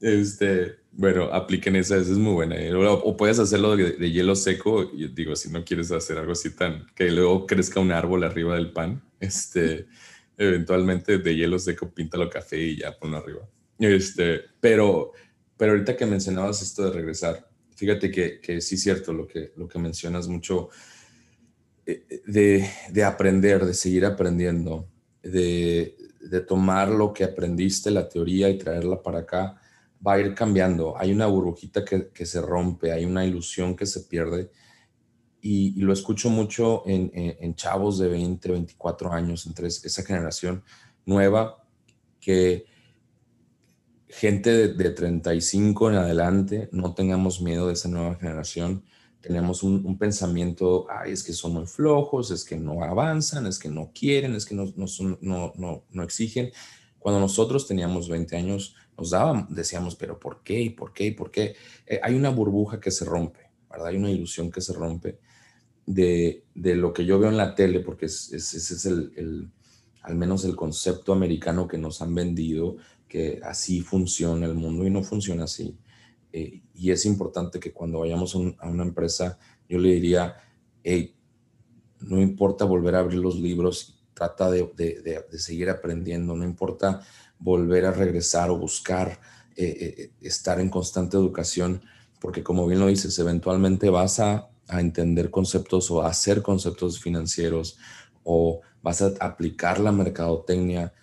[0.00, 2.56] Este, bueno, apliquen esa, esa es muy buena.
[2.56, 2.74] ¿eh?
[2.74, 6.86] O, puedes hacerlo de, hielo seco, y digo, si no quieres hacer algo así tan,
[6.94, 9.86] que luego crezca un árbol arriba del pan, este,
[10.36, 13.48] eventualmente de hielo seco píntalo café y ya ponlo arriba.
[13.78, 15.12] Este, pero,
[15.62, 19.52] pero ahorita que mencionabas esto de regresar, fíjate que, que sí es cierto lo que,
[19.54, 20.70] lo que mencionas mucho
[21.86, 24.88] eh, de, de aprender, de seguir aprendiendo,
[25.22, 29.60] de, de tomar lo que aprendiste, la teoría y traerla para acá
[30.04, 30.98] va a ir cambiando.
[30.98, 34.50] Hay una burbujita que, que se rompe, hay una ilusión que se pierde.
[35.40, 40.64] Y, lo escucho mucho en, en, chavos de 20, 24 años, entre esa generación
[41.06, 41.64] nueva,
[42.18, 42.71] que
[44.12, 48.84] gente de, de, 35 en adelante, no tengamos miedo de esa nueva generación.
[49.22, 53.70] Tenemos un, pensamiento, ay, es que son muy flojos, es que no avanzan, es que
[53.70, 54.86] no quieren, es que no, no,
[55.20, 56.52] no, no, no exigen.
[56.98, 60.60] Cuando nosotros teníamos 20 años, nos dábamos, decíamos, pero ¿por qué?
[60.60, 61.06] ¿Y por qué?
[61.06, 61.56] ¿Y por qué?
[61.86, 63.88] Eh, hay una burbuja que se rompe, ¿verdad?
[63.88, 65.18] Hay una ilusión que se rompe
[65.86, 69.50] de, de lo que yo veo en la tele, porque ese es, el, el,
[70.02, 72.76] al menos el concepto americano que nos han vendido,
[73.12, 75.76] que así funciona el mundo y no funciona así.
[76.32, 79.38] Eh, y es importante que cuando vayamos a, una empresa,
[79.68, 80.34] yo le diría,
[82.00, 87.02] no importa volver a abrir los libros, trata de, de, de seguir aprendiendo, no importa
[87.38, 89.20] volver a regresar o buscar
[89.54, 91.82] eh, eh, estar en constante educación,
[92.18, 97.76] porque como bien lo dices, eventualmente vas a, entender conceptos o a hacer conceptos financieros
[98.22, 100.94] o vas a aplicar la mercadotecnia,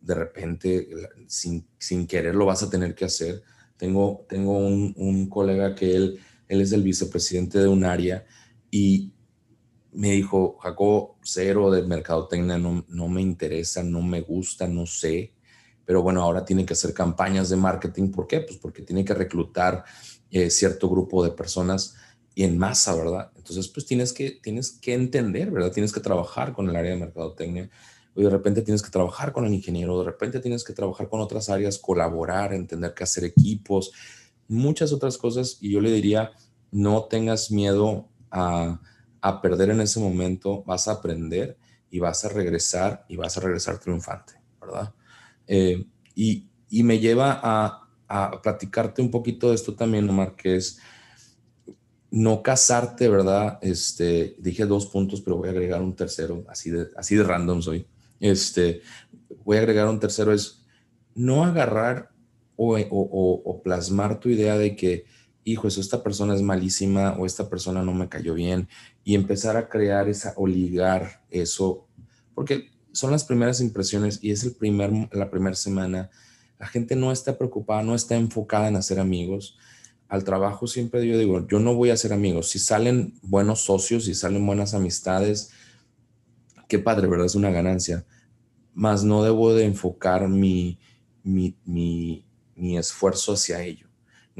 [0.00, 0.88] de repente
[1.26, 3.42] sin, sin, querer lo vas a tener que hacer.
[3.76, 8.24] Tengo, tengo un, un colega que él, él es el vicepresidente de un área
[8.70, 9.12] y
[9.92, 15.34] me dijo, Jacob, cero de mercadotecnia, no, no me interesa, no me gusta, no sé.
[15.84, 18.10] Pero bueno, ahora tiene que hacer campañas de marketing.
[18.10, 18.40] ¿Por qué?
[18.40, 19.84] Pues porque tiene que reclutar
[20.30, 21.96] eh, cierto grupo de personas
[22.34, 23.32] y en masa, ¿verdad?
[23.34, 25.72] Entonces, pues tienes que, tienes que entender, ¿verdad?
[25.72, 27.68] Tienes que trabajar con el área de mercadotecnia.
[28.14, 31.48] De repente tienes que trabajar con el ingeniero, de repente tienes que trabajar con otras
[31.48, 33.92] áreas, colaborar, entender que hacer equipos,
[34.48, 35.58] muchas otras cosas.
[35.60, 36.32] Y yo le diría,
[36.70, 38.80] no tengas miedo a
[39.20, 41.56] a perder en ese momento, vas a aprender
[41.90, 44.94] y vas a regresar y vas a regresar triunfante, ¿verdad?
[45.46, 50.56] Eh, y, y, me lleva a, a, platicarte un poquito de esto también, Omar, que
[50.56, 50.78] es
[52.10, 53.58] no casarte, ¿verdad?
[53.62, 57.62] Este, dije dos puntos, pero voy a agregar un tercero, así de, así de random
[57.62, 57.86] soy.
[58.20, 58.82] Este,
[59.44, 60.64] voy a agregar un tercero, es
[61.14, 62.10] no agarrar
[62.56, 65.04] o, o, o plasmar tu idea de que
[65.44, 68.68] hijo, eso, esta persona es malísima o esta persona no me cayó bien
[69.04, 70.48] y empezar a crear esa o
[71.30, 71.88] eso,
[72.34, 76.10] porque son las primeras impresiones y es el primer, la primera semana.
[76.58, 79.56] La gente no está preocupada, no está enfocada en hacer amigos.
[80.08, 82.50] Al trabajo siempre yo digo, yo no voy a hacer amigos.
[82.50, 85.52] Si salen buenos socios, si salen buenas amistades,
[86.70, 87.26] qué padre, ¿verdad?
[87.26, 88.06] Es una ganancia.
[88.72, 90.78] Más no debo de enfocar mi,
[91.22, 92.24] mi, mi,
[92.56, 93.90] mi esfuerzo hacia ello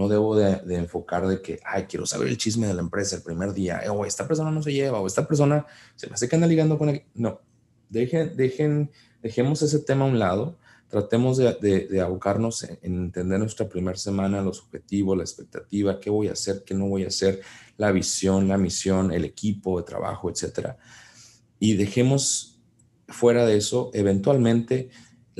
[0.00, 3.22] no debo de, enfocar de que, ay, quiero saber el chisme de la empresa el
[3.22, 6.36] primer día, o esta persona no se lleva, o esta persona se me hace que
[6.36, 7.04] anda ligando con él.
[7.14, 7.42] No,
[7.90, 8.90] dejen, dejen,
[9.22, 10.56] dejemos ese tema a un lado,
[10.88, 11.52] tratemos de,
[11.90, 16.64] de, abocarnos en, entender nuestra primera semana, los objetivos, la expectativa, qué voy a hacer,
[16.64, 17.42] qué no voy a hacer,
[17.76, 20.78] la visión, la misión, el equipo de trabajo, etcétera.
[21.60, 22.60] Y dejemos
[23.06, 24.90] fuera de eso, eventualmente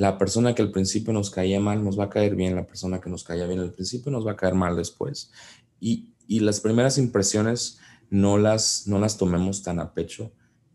[0.01, 2.99] la persona que al principio nos caía mal nos va a caer bien, la persona
[2.99, 5.31] que nos caía bien al principio nos va a caer mal después.
[5.79, 7.77] Y, las primeras impresiones
[8.09, 10.31] no las, no las tomemos tan a pecho.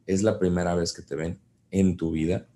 [0.07, 1.41] Es la primera vez que te ven
[1.71, 2.47] en tu vida.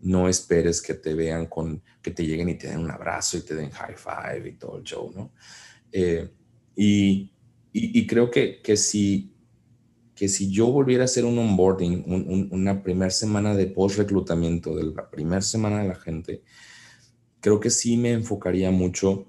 [0.00, 3.42] No esperes que te vean con, que te lleguen y te den un abrazo y
[3.42, 5.32] te den high five y todo el show, ¿no?
[5.92, 6.28] Eh,
[6.74, 7.30] y,
[7.72, 9.34] y, creo que, que si
[10.18, 15.08] que si yo volviera a hacer un onboarding, una primera semana de post-reclutamiento, de la
[15.08, 16.42] primera semana de la gente,
[17.40, 19.26] creo que sí me enfocaría mucho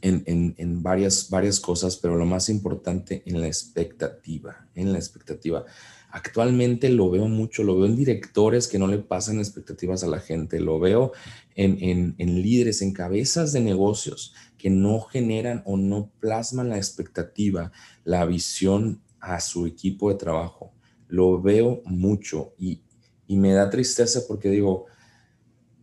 [0.00, 5.66] en, varias, varias cosas, pero lo más importante en la expectativa, en la expectativa.
[6.10, 10.20] Actualmente lo veo mucho, lo veo en directores que no le pasan expectativas a la
[10.20, 11.12] gente, lo veo
[11.54, 17.70] en, en líderes, en cabezas de negocios que no generan o no plasman la expectativa,
[18.04, 20.72] la visión a su equipo de trabajo.
[21.08, 22.82] Lo veo mucho y,
[23.26, 24.86] y me da tristeza porque digo,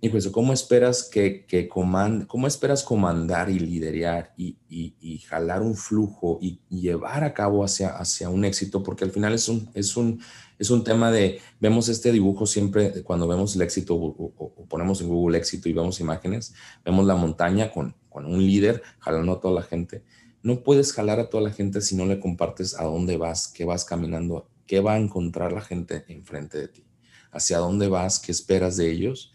[0.09, 6.39] pues, ¿cómo esperas que, que cómo esperas comandar y liderar y, y, jalar un flujo
[6.41, 8.83] y, llevar a cabo hacia, hacia un éxito?
[8.83, 10.21] Porque al final es un, es un,
[10.59, 15.09] es un tema de, vemos este dibujo siempre cuando vemos el éxito o, ponemos en
[15.09, 16.53] Google éxito y vemos imágenes,
[16.85, 20.03] vemos la montaña con, con un líder jalando a toda la gente.
[20.43, 23.65] No puedes jalar a toda la gente si no le compartes a dónde vas, qué
[23.65, 26.85] vas caminando, qué va a encontrar la gente enfrente de ti,
[27.31, 29.31] hacia dónde vas, qué esperas de ellos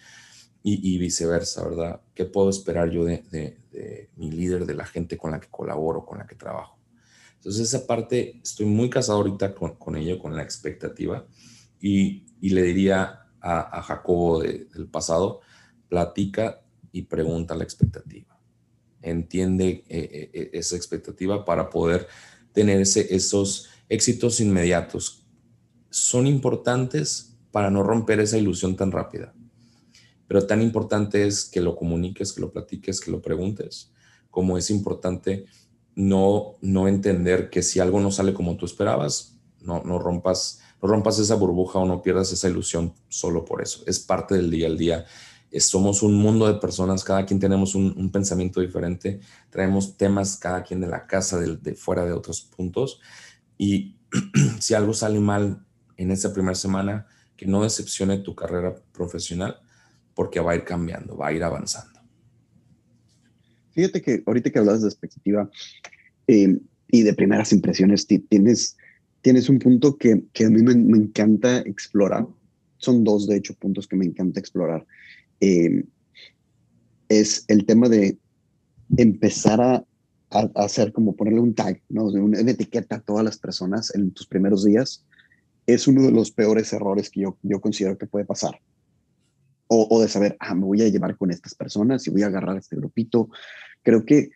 [0.62, 2.00] y, viceversa, ¿verdad?
[2.14, 6.18] ¿Qué puedo esperar yo de, mi líder, de la gente con la que colaboro, con
[6.18, 6.78] la que trabajo?
[7.34, 11.26] Entonces esa parte, estoy muy casado ahorita con, ello, con la expectativa,
[11.80, 15.40] y, le diría a, Jacobo del pasado,
[15.88, 18.31] platica y pregunta la expectativa.
[19.03, 22.09] Entiende eh, eh, esa expectativa para poder
[22.53, 25.26] tener esos éxitos inmediatos.
[25.90, 29.34] Son importantes para no romper esa ilusión tan rápida
[30.32, 33.92] pero tan importante es que lo comuniques, que lo platiques, que lo preguntes,
[34.30, 35.44] como es importante
[35.94, 40.88] no, no entender que si algo no sale como tú esperabas, no, no, rompas, no
[40.88, 43.82] rompas esa burbuja o no pierdas esa ilusión solo por eso.
[43.86, 45.05] Es parte del día al día.
[45.59, 50.80] Somos un mundo de personas, cada quien tenemos un, pensamiento diferente, traemos temas cada quien
[50.80, 53.00] de la casa, de, de fuera de otros puntos.
[53.59, 53.96] Y
[54.61, 55.64] si algo sale mal
[55.96, 59.57] en esa primera semana, que no decepcione tu carrera profesional,
[60.14, 62.00] porque va a ir cambiando, va a ir avanzando.
[63.72, 65.50] Fíjate que ahorita que hablas de expectativa
[66.26, 68.76] eh, y de primeras impresiones, tienes,
[69.22, 72.26] tienes un punto que, que a mí me, encanta explorar.
[72.76, 74.86] Son dos, de hecho, puntos que me encanta explorar.
[75.43, 75.84] Eh,
[77.09, 78.16] es el tema de
[78.97, 79.84] empezar a,
[80.55, 82.05] hacer como ponerle un tag, ¿no?
[82.05, 85.05] una, etiqueta a todas las personas en tus primeros días.
[85.66, 88.59] Es uno de los peores errores que yo, yo considero que puede pasar
[89.66, 92.57] o, de saber, ah, me voy a llevar con estas personas y voy a agarrar
[92.57, 93.30] a este grupito.
[93.82, 94.30] Creo que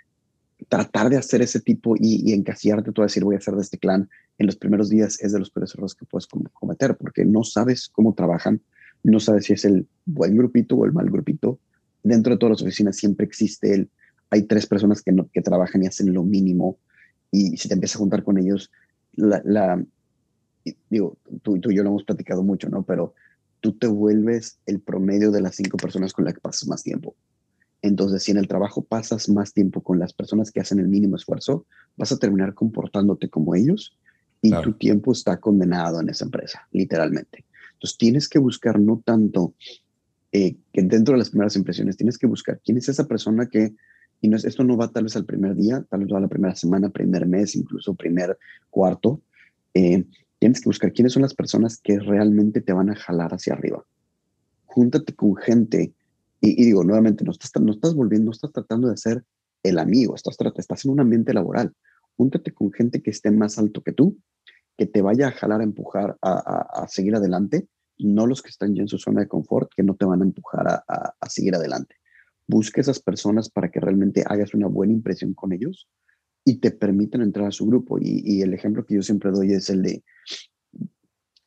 [0.69, 3.79] tratar de hacer ese tipo y, y encasillarte a decir, voy a hacer de este
[3.79, 7.45] clan en los primeros días es de los peores errores que puedes cometer, porque no
[7.45, 8.63] sabes cómo trabajan,
[9.11, 11.59] no sabes si es el buen grupito o el mal grupito.
[12.03, 13.91] Dentro de todas las oficinas siempre existe el,
[14.31, 16.79] hay tres personas que, no, que trabajan y hacen lo mínimo,
[17.31, 18.71] y si te empiezas a juntar con ellos,
[19.15, 19.85] la, la
[20.91, 22.83] digo, tú, tú y yo lo hemos platicado mucho, ¿no?
[22.83, 23.15] Pero
[23.61, 27.15] tú te vuelves el promedio de las cinco personas con las que pasas más tiempo.
[27.83, 31.17] Entonces, si en el trabajo pasas más tiempo con las personas que hacen el mínimo
[31.17, 33.97] esfuerzo, vas a terminar comportándote como ellos
[34.43, 37.45] y tu tiempo está condenado en esa empresa, literalmente.
[37.77, 39.55] Entonces, tienes que buscar no tanto
[40.33, 43.75] eh, que dentro de las primeras impresiones, tienes que buscar quién es esa persona que,
[44.21, 46.23] y no es, esto no va tal vez al primer día, tal vez va a
[46.23, 48.37] la primera semana, primer mes, incluso primer
[48.71, 49.21] cuarto,
[49.75, 50.05] eh,
[50.39, 53.85] Tienes que buscar quiénes son las personas que realmente te van a jalar hacia arriba.
[54.67, 55.95] Júntate con gente
[56.41, 59.25] y, digo, nuevamente, no estás, no estás volviendo, no estás tratando de ser
[59.63, 61.73] el amigo, estás, estás en un ambiente laboral.
[62.17, 64.19] Júntate con gente que esté más alto que tú,
[64.77, 67.69] que te vaya a jalar a empujar a, seguir adelante,
[67.99, 70.25] no los que están ya en su zona de confort, que no te van a
[70.25, 70.85] empujar a,
[71.19, 71.97] a seguir adelante.
[72.47, 75.89] Busca esas personas para que realmente hagas una buena impresión con ellos
[76.47, 77.99] y te permiten entrar a su grupo.
[78.01, 80.05] Y, el ejemplo que yo siempre doy es el de,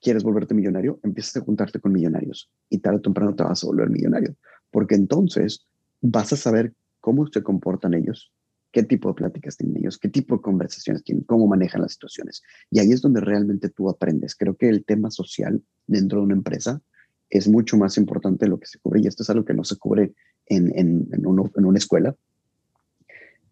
[0.01, 0.99] ¿quieres volverte millonario?
[1.03, 4.36] Empiezas a juntarte con millonarios y tarde o temprano te vas a volver millonario,
[4.69, 5.65] porque entonces
[6.01, 8.34] vas a saber cómo se comportan ellos,
[8.72, 12.43] qué tipo de pláticas tienen ellos, qué tipo de conversaciones tienen, cómo manejan las situaciones.
[12.70, 14.36] Y ahí es donde realmente tú aprendes.
[14.36, 16.82] Creo que el tema social dentro de una empresa
[17.30, 19.63] es mucho más importante de lo que se cubre, y esto es algo que no
[19.63, 20.13] se cubre
[20.47, 22.15] en, en, en, en una escuela.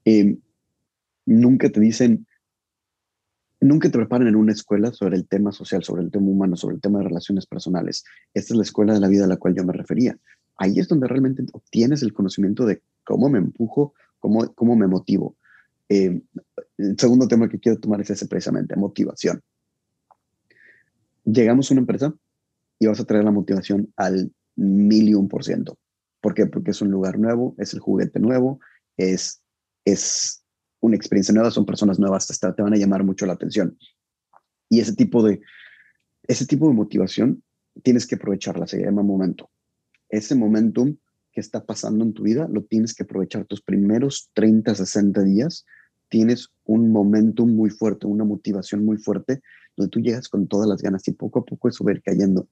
[0.05, 0.37] Eh,
[1.25, 2.25] nunca te dicen,
[3.59, 6.75] nunca te preparan en una escuela sobre el tema social, sobre el tema humano, sobre
[6.75, 8.03] el tema de relaciones personales.
[8.33, 10.17] Esta es la escuela de la vida a la cual yo me refería.
[10.57, 15.35] Ahí es donde realmente obtienes el conocimiento de cómo me empujo, cómo, cómo me motivo.
[15.89, 16.21] Eh,
[16.77, 19.41] el segundo tema que quiero tomar es ese precisamente, motivación.
[21.23, 22.13] Llegamos a una empresa
[22.79, 25.77] y vas a traer la motivación al mil y un por ciento.
[26.21, 26.45] ¿Por qué?
[26.45, 28.59] Porque es un lugar nuevo, es el juguete nuevo,
[28.97, 29.41] es,
[29.85, 30.43] es
[30.79, 33.77] una experiencia nueva, son personas nuevas, te van a llamar mucho la atención.
[34.69, 35.41] Y ese tipo de,
[36.23, 37.43] ese tipo de motivación
[37.83, 39.49] tienes que aprovecharla, se llama momento.
[40.09, 40.97] Ese momentum
[41.37, 43.45] que está pasando en tu vida lo tienes que aprovechar.
[43.45, 45.67] Tus primeros 30, 60 días
[46.09, 49.43] tienes un momentum muy fuerte, una motivación muy fuerte,
[49.75, 52.47] donde tú llegas con todas las ganas y poco a poco eso va cayendo.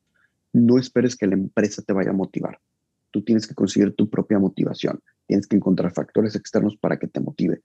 [0.53, 2.59] No esperes que la empresa te vaya a motivar.
[3.09, 5.01] Tú tienes que conseguir tu propia motivación.
[5.25, 7.63] Tienes que encontrar factores externos para que te motive.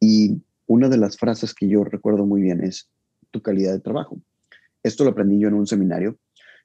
[0.00, 2.90] Y una de las frases que yo recuerdo muy bien es
[3.30, 4.20] tu calidad de trabajo.
[4.82, 6.18] Esto lo aprendí yo en un seminario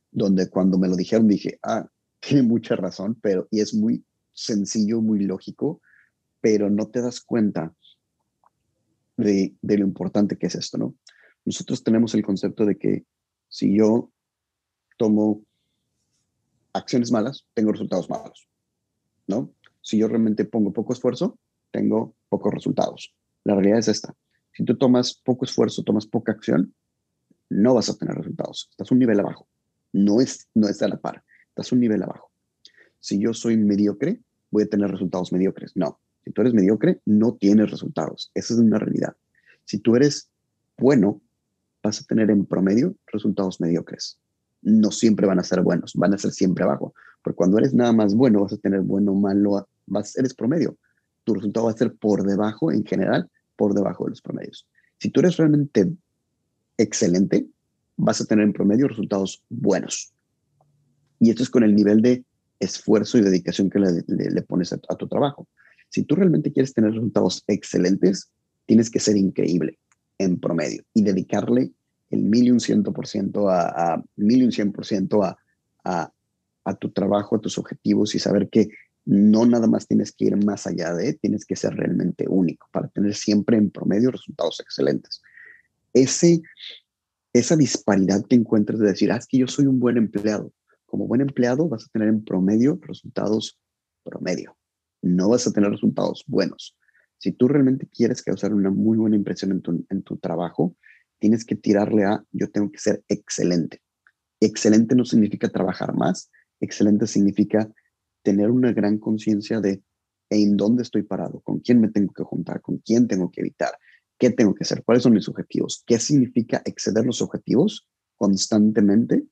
[0.10, 1.88] donde cuando me lo dijeron dije, ah,
[2.22, 5.82] tiene mucha razón, pero y es muy sencillo, muy lógico,
[6.40, 7.74] pero no te das cuenta
[9.18, 10.96] de, lo importante que es esto, ¿no?
[11.46, 13.06] Nosotros tenemos el concepto de que
[13.50, 14.12] si yo
[14.98, 15.44] tomo
[16.74, 18.48] acciones malas, tengo resultados malos,
[19.28, 19.54] ¿no?
[19.82, 21.40] Si yo realmente pongo poco esfuerzo,
[21.72, 23.16] tengo pocos resultados.
[23.44, 24.16] La realidad es esta.
[24.54, 26.74] Si tú tomas poco esfuerzo, tomas poca acción,
[27.50, 28.68] no vas a tener resultados.
[28.72, 29.48] Estás un nivel abajo.
[29.92, 31.24] No es, no es de la par.
[31.52, 32.32] Estás un nivel abajo.
[33.00, 34.22] Si yo soy mediocre,
[34.52, 35.76] voy a tener resultados mediocres.
[35.76, 36.00] No.
[36.24, 38.32] Si tú eres mediocre, no tienes resultados.
[38.34, 39.16] Esa es una realidad.
[39.66, 40.30] Si tú eres
[40.78, 41.22] bueno,
[41.84, 44.20] vas a tener en promedio resultados mediocres.
[44.62, 46.94] No siempre van a ser buenos, van a ser siempre abajo.
[47.24, 50.78] Porque cuando eres nada más bueno, vas a tener bueno, malo, vas, eres promedio.
[51.24, 54.68] Tu resultado va a ser por debajo, en general, por debajo de los promedios.
[55.00, 55.92] Si tú eres realmente
[56.78, 57.48] excelente,
[57.98, 60.14] vas a tener en promedio resultados buenos.
[61.22, 62.26] Y esto es con el nivel de
[62.60, 65.48] esfuerzo y dedicación que le, pones a, tu trabajo.
[65.88, 68.32] Si tú realmente quieres tener resultados excelentes,
[68.66, 69.78] tienes que ser increíble
[70.18, 71.72] en promedio y dedicarle
[72.10, 75.38] el mil y un ciento por ciento a, mil y un cien por ciento a,
[75.84, 78.70] a, tu trabajo, a tus objetivos y saber que
[79.06, 82.88] no nada más tienes que ir más allá de, tienes que ser realmente único para
[82.88, 85.22] tener siempre en promedio resultados excelentes.
[85.94, 86.42] Ese,
[87.32, 90.52] esa disparidad que encuentres de decir, ah, es que yo soy un buen empleado.
[90.92, 93.58] Como buen empleado vas a tener en promedio resultados
[94.04, 94.58] promedio.
[95.02, 96.78] No vas a tener resultados buenos.
[97.18, 100.76] Si tú realmente quieres causar una muy buena impresión en tu, en tu trabajo,
[101.18, 103.82] tienes que tirarle a yo tengo que ser excelente.
[104.42, 106.30] Excelente no significa trabajar más,
[106.60, 107.72] excelente significa
[108.22, 109.82] tener una gran conciencia de
[110.30, 113.72] en dónde estoy parado, con quién me tengo que juntar, con quién tengo que evitar,
[114.20, 117.88] qué tengo que hacer, cuáles son mis objetivos, qué significa exceder los objetivos
[118.18, 119.24] constantemente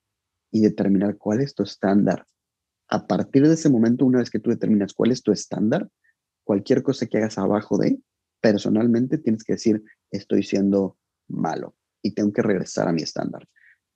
[0.51, 2.25] y determinar cuál es tu estándar.
[2.87, 5.89] A partir de ese momento, una vez que tú determinas cuál es tu estándar,
[6.43, 7.99] cualquier cosa que hagas abajo de,
[8.41, 10.97] personalmente tienes que decir, estoy siendo
[11.27, 13.47] malo y tengo que regresar a mi estándar.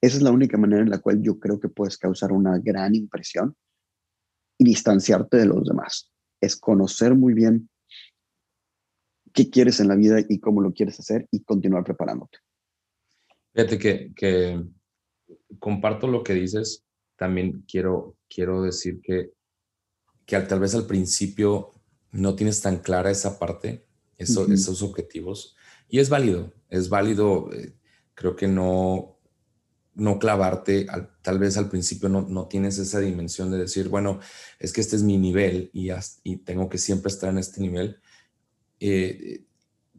[0.02, 2.94] Esa es la única manera en la cual yo creo que puedes causar una gran
[2.94, 3.56] impresión
[4.58, 6.12] y distanciarte de los demás.
[6.42, 7.70] Es conocer muy bien
[9.34, 12.40] qué quieres en la vida y cómo lo quieres hacer y continuar preparándote.
[13.54, 14.64] Fíjate que,
[15.60, 16.84] comparto lo que dices.
[17.16, 19.32] También quiero, quiero decir que,
[20.26, 21.72] que tal vez al principio
[22.12, 23.86] no tienes tan clara esa parte,
[24.18, 25.56] esos objetivos.
[25.88, 27.52] Y es válido, es válido.
[27.54, 27.76] Eh,
[28.14, 29.20] creo que no,
[29.96, 30.88] no clavarte,
[31.22, 34.20] tal vez al principio no, no, tienes esa dimensión de decir, bueno,
[34.60, 35.90] es que este es mi nivel y,
[36.24, 38.00] y tengo que siempre estar en este nivel.
[38.80, 39.46] Eh,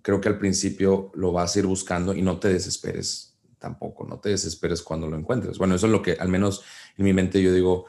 [0.02, 3.33] creo que al principio lo vas a ir buscando y no te desesperes
[3.64, 5.56] tampoco, no te desesperes cuando lo encuentres.
[5.56, 6.62] Bueno, eso es lo que al menos
[6.98, 7.86] en mi mente yo digo,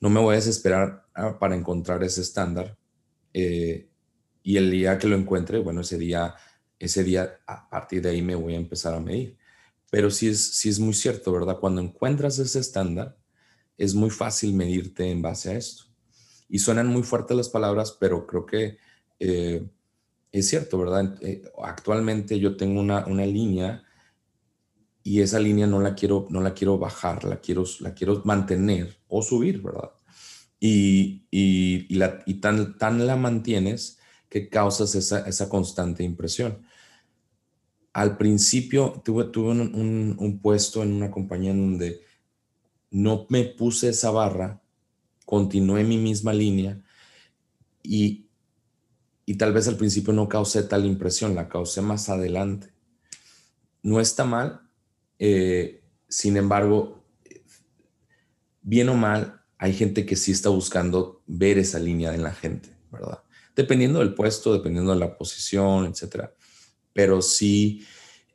[0.00, 2.78] no me voy a desesperar ah, para encontrar ese estándar,
[3.34, 3.90] eh,
[4.42, 6.34] y el día que lo encuentre, bueno, ese día,
[6.78, 9.36] ese día a partir de ahí me voy a empezar a medir.
[9.90, 11.58] Pero sí es, sí es muy cierto, ¿verdad?
[11.60, 13.18] Cuando encuentras ese estándar,
[13.76, 15.84] es muy fácil medirte en base a esto.
[16.48, 18.78] Y suenan muy fuertes las palabras, pero creo que
[19.18, 19.68] eh,
[20.32, 21.18] es cierto, ¿verdad?
[21.20, 23.84] Eh, actualmente yo tengo una, una línea
[25.02, 28.98] y esa línea no la quiero, no la quiero bajar, la quiero, la quiero mantener
[29.08, 29.90] o subir, ¿verdad?
[30.60, 36.62] y, y, la, y tan, tan la mantienes que causas esa, esa constante impresión.
[37.92, 42.02] Al principio tuve, tuve un, un, puesto en una compañía en donde
[42.90, 44.62] no me puse esa barra,
[45.24, 46.80] continué mi misma línea
[47.82, 48.26] y,
[49.26, 52.72] y tal vez al principio no causé tal impresión, la causé más adelante.
[53.82, 54.67] No está mal,
[55.18, 57.04] eh, sin embargo,
[58.62, 62.70] bien o mal, hay gente que sí está buscando ver esa línea en la gente,
[62.90, 63.22] ¿verdad?
[63.56, 66.32] Dependiendo del puesto, dependiendo de la posición, etcétera.
[66.92, 67.84] Pero sí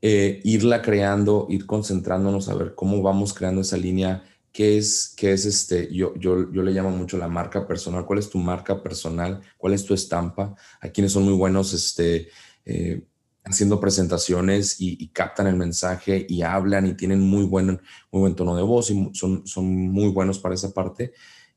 [0.02, 5.32] eh, irla creando, ir concentrándonos a ver cómo vamos creando esa línea, qué es, qué
[5.32, 8.84] es este, yo, yo, yo le llamo mucho la marca personal, cuál es tu marca
[8.84, 10.56] personal, cuál es tu estampa.
[10.82, 12.28] Hay quienes son muy buenos este,
[12.66, 13.06] eh,
[13.46, 17.82] haciendo presentaciones y, captan el mensaje y hablan y tienen muy buen,
[18.12, 21.14] muy buen tono de voz y son, son muy buenos para esa parte.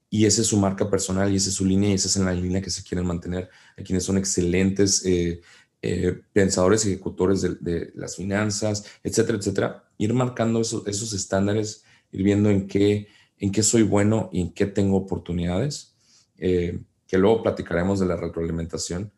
[0.09, 2.33] Y esa es su marca personal y esa es su línea y esa es la
[2.33, 3.49] línea que se quieren mantener.
[3.77, 5.41] Hay quienes son excelentes eh,
[5.83, 9.85] eh, pensadores, ejecutores de, las finanzas, etcétera, etcétera.
[9.99, 13.09] Ir marcando esos, esos estándares, ir viendo en qué,
[13.39, 15.95] en qué soy bueno y en qué tengo oportunidades,
[16.39, 19.13] eh, que luego platicaremos de la retroalimentación,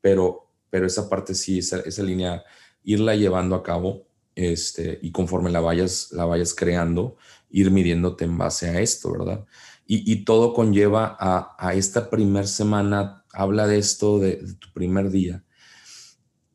[0.00, 2.44] pero pero esa parte sí, esa, esa línea,
[2.84, 7.16] irla llevando a cabo este, y conforme la vayas, la vayas creando,
[7.50, 9.44] ir midiéndote en base a esto, ¿verdad?
[9.84, 15.10] Y, y todo conlleva a, a esta primer semana, habla de esto de, tu primer
[15.10, 15.44] día,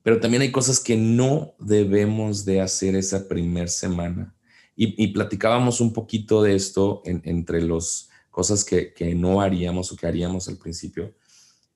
[0.02, 4.36] pero también hay cosas que no debemos de hacer esa primer semana.
[4.76, 9.96] Y, y platicábamos un poquito de esto entre las cosas que, que, no haríamos o
[9.96, 11.14] que haríamos al principio,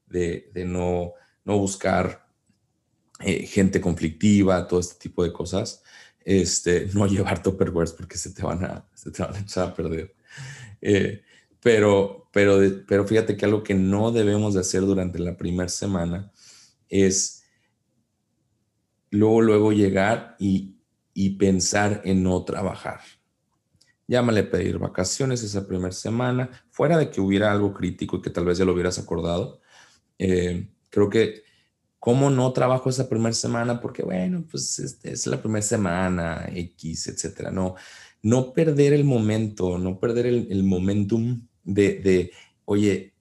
[0.07, 1.11] de, de no,
[1.43, 2.26] no buscar
[3.21, 5.83] eh, gente conflictiva, todo este tipo de cosas,
[6.23, 9.73] este, no llevar tupperwares porque se te van a, se te van a echar a
[9.73, 10.15] perder.
[10.81, 11.23] Eh,
[11.61, 16.31] pero, pero, pero fíjate que algo que no debemos de hacer durante la primera semana
[16.89, 17.43] es
[19.09, 20.77] luego, luego llegar y,
[21.13, 22.99] y pensar en no trabajar.
[24.07, 28.45] Llámale pedir vacaciones esa primera semana, fuera de que hubiera algo crítico y que tal
[28.45, 29.59] vez ya lo hubieras acordado.
[30.17, 31.43] Eh, creo que
[31.99, 33.81] ¿Cómo no trabajo esa primera semana?
[33.81, 37.51] Porque, bueno, pues este, es la primera semana, X, etcétera.
[37.51, 37.75] No,
[38.21, 42.31] no perder el momento, no perder el, momentum de, de,
[42.65, 43.13] oye,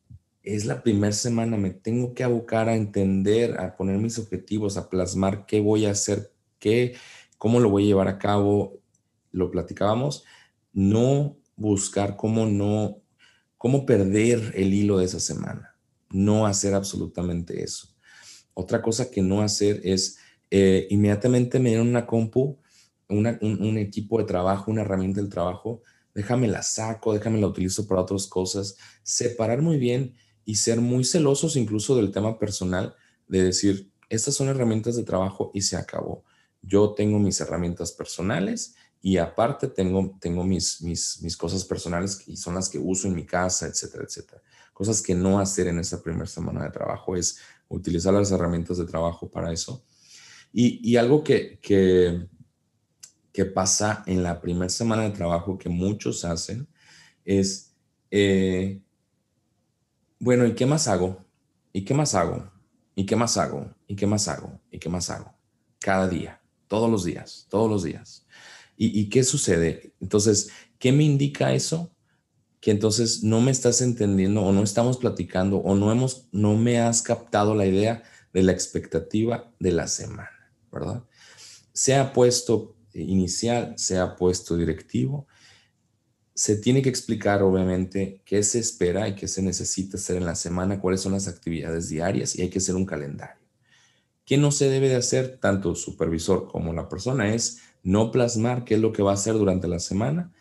[0.42, 4.88] es la primera semana, me tengo que abocar a entender, a poner mis objetivos, a
[4.88, 6.94] plasmar qué voy a hacer, qué,
[7.38, 8.80] cómo lo voy a llevar a cabo.
[9.32, 10.24] Lo platicábamos,
[10.72, 13.02] no buscar cómo no,
[13.58, 15.76] cómo perder el hilo de esa semana,
[16.10, 17.95] no hacer absolutamente eso.
[18.59, 20.16] Otra cosa que no hacer es
[20.50, 22.57] eh, inmediatamente me dieron una compu,
[23.11, 25.82] un, equipo de trabajo, una herramienta del trabajo,
[26.14, 30.14] déjame la saco, déjame la utilizo para otras cosas, separar muy bien
[30.46, 32.94] y ser muy celosos incluso del tema personal,
[33.28, 36.24] de decir, estas son herramientas de trabajo y se acabó.
[36.62, 42.38] Yo tengo mis herramientas personales y aparte tengo, tengo mis, mis, mis cosas personales y
[42.38, 44.40] son las que uso en mi casa, etcétera, etcétera.
[44.72, 47.38] Cosas que no hacer en esa primera semana de trabajo es
[47.68, 49.84] utilizar las herramientas de trabajo para eso.
[50.52, 52.28] Y, algo que, que,
[53.54, 56.66] pasa en la primera semana de trabajo que muchos hacen
[57.24, 57.74] es,
[58.10, 58.80] eh,
[60.18, 61.18] bueno, ¿y qué más hago?
[61.72, 62.50] ¿Y qué más hago?
[62.94, 63.70] ¿Y qué más hago?
[63.86, 64.58] ¿Y qué más hago?
[64.70, 65.34] ¿Y qué más hago?
[65.78, 68.26] Cada día, todos los días, todos los días.
[68.78, 69.92] ¿Y, y qué sucede?
[70.00, 71.90] Entonces, ¿qué me indica eso?
[72.61, 76.80] Que entonces no me estás entendiendo o no estamos platicando o no hemos, no me
[76.80, 78.02] has captado la idea
[78.32, 81.04] de la expectativa de la semana, ¿verdad?
[81.72, 85.26] Sea puesto inicial, sea puesto directivo,
[86.34, 90.34] se tiene que explicar obviamente qué se espera y qué se necesita hacer en la
[90.34, 93.42] semana, cuáles son las actividades diarias y hay que hacer un calendario.
[94.26, 97.32] ¿Qué no se debe de hacer tanto supervisor como la persona?
[97.32, 100.32] Es no plasmar qué es lo que va a hacer durante la semana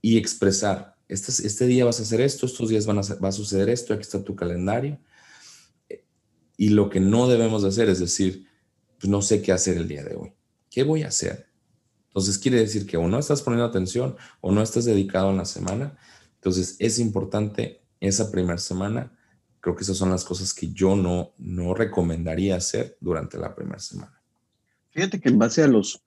[0.00, 3.32] y expresar este, este, día vas a hacer esto, estos días van a, va a
[3.32, 4.98] suceder esto, aquí está tu calendario.
[6.56, 8.46] Y lo que no debemos de hacer es decir,
[8.98, 10.32] pues no sé qué hacer el día de hoy.
[10.70, 11.48] ¿Qué voy a hacer?
[12.08, 15.44] Entonces quiere decir que o no estás poniendo atención o no estás dedicado en la
[15.44, 15.96] semana.
[16.34, 19.16] Entonces es importante esa primera semana.
[19.60, 23.78] Creo que esas son las cosas que yo no, no recomendaría hacer durante la primera
[23.78, 24.20] semana.
[24.90, 26.02] Fíjate que en base a los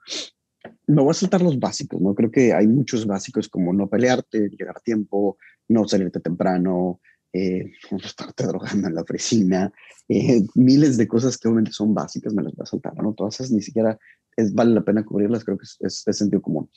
[0.92, 2.14] me voy a saltar los básicos, ¿no?
[2.14, 5.38] Creo que hay muchos básicos como no pelearte, llegar a tiempo,
[5.70, 7.00] no salirte temprano,
[7.32, 9.72] eh, no estarte drogando en la oficina,
[10.10, 13.14] eh, miles de cosas que obviamente son básicas, me las voy a saltar, ¿no?
[13.14, 13.98] Todas esas ni siquiera
[14.36, 16.70] es, vale la pena cubrirlas, creo que es, es, sentido común.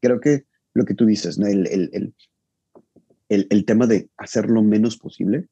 [0.00, 1.46] Creo que lo que tú dices, ¿no?
[1.46, 1.90] El, el,
[3.28, 5.46] el, el, tema de hacer lo menos posible,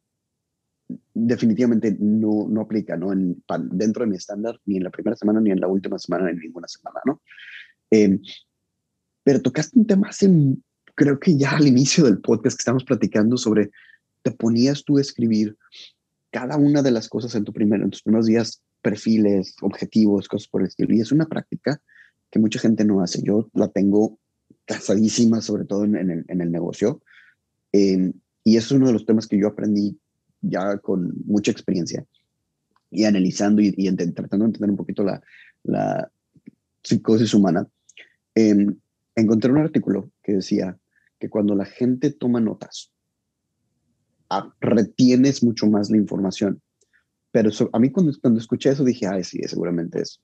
[1.14, 3.12] definitivamente no, no aplica, ¿no?
[3.12, 6.24] En, dentro de mi estándar, ni en la primera semana, ni en la última semana,
[6.24, 7.22] ni en ninguna semana, ¿no?
[7.90, 8.20] Em,
[9.24, 10.30] pero tocaste un tema hace,
[10.94, 13.70] creo que ya al inicio del podcast que estamos platicando sobre,
[14.22, 15.56] te ponías tú a escribir
[16.30, 20.48] cada una de las cosas en, tu primer, en tus primeros días, perfiles, objetivos, cosas
[20.48, 20.94] por el estilo.
[20.94, 21.80] Y es una práctica
[22.30, 23.22] que mucha gente no hace.
[23.22, 24.18] Yo la tengo
[24.64, 27.02] casadísima, sobre todo en, el, en el, negocio.
[27.72, 28.12] Em,
[28.44, 29.98] y es uno de los temas que yo aprendí
[30.40, 32.04] ya con mucha experiencia
[32.90, 35.22] y analizando y, y tratando de entender un poquito la,
[35.64, 36.10] la
[36.82, 37.66] psicosis humana.
[38.40, 38.76] Em,
[39.16, 40.78] encontré un artículo que decía
[41.18, 42.92] que cuando la gente toma notas,
[44.60, 46.62] retienes mucho más la información.
[47.32, 50.20] Pero a mí cuando, cuando escuché eso dije, ay, sí, seguramente es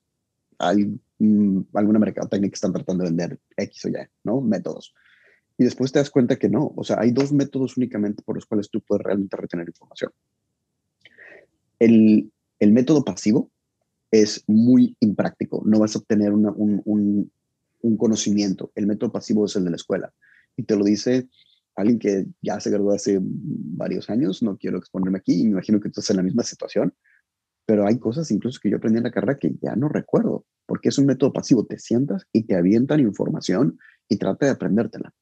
[0.59, 3.93] hay mm, alguna mercadotecnia que están tratando de vender X o Y,
[4.23, 4.41] ¿no?
[4.41, 4.93] Métodos.
[5.57, 8.45] Y después te das cuenta que no, o sea, hay dos métodos únicamente por los
[8.45, 10.11] cuales tú puedes realmente retener información.
[11.79, 13.51] El, el método pasivo
[14.11, 17.31] es muy impráctico, no vas a obtener un,
[17.87, 18.71] un conocimiento.
[18.75, 20.13] El método pasivo es el de la escuela.
[20.55, 21.29] Y te lo dice
[21.75, 25.89] alguien que ya se graduó hace varios años, no quiero exponerme aquí, me imagino que
[25.89, 26.93] tú estás en la misma situación,
[27.67, 30.89] pero hay cosas incluso que yo aprendí en la carrera que ya no recuerdo, porque
[30.89, 33.77] es un método pasivo, te sientas y te avientan información
[34.09, 35.13] y trata de aprendértela.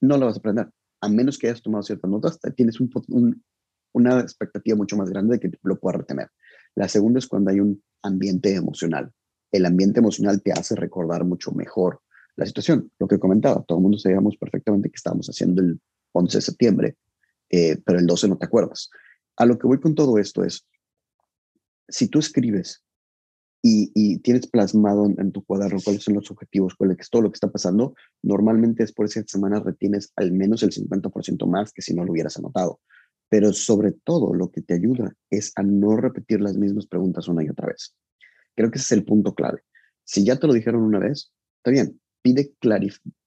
[0.00, 0.70] No la vas a aprender,
[1.02, 3.44] a menos que hayas tomado ciertas notas, tienes un,
[3.92, 6.30] una expectativa mucho más grande de que lo puedas retener.
[6.74, 9.12] La segunda es cuando hay un ambiente emocional.
[9.52, 12.00] El ambiente emocional te hace recordar mucho mejor
[12.36, 12.90] la situación.
[12.98, 15.80] Lo que comentaba, todo el mundo sabíamos perfectamente que estábamos haciendo el
[16.12, 16.96] 11 de septiembre,
[17.50, 18.90] eh, pero el 12 no te acuerdas.
[19.36, 20.66] A lo que voy con todo esto es,
[21.88, 22.82] si tú escribes
[23.62, 27.36] y, tienes plasmado en, tu cuaderno cuáles son los objetivos, cuál es todo lo que
[27.36, 31.94] está pasando, normalmente después de esa semana retienes al menos el 50% más que si
[31.94, 32.80] no lo hubieras anotado.
[33.28, 37.44] Pero sobre todo lo que te ayuda es a no repetir las mismas preguntas una
[37.44, 37.94] y otra vez.
[38.60, 39.62] Creo que ese es el punto clave.
[40.04, 42.52] Si ya te lo dijeron una vez, está bien, pide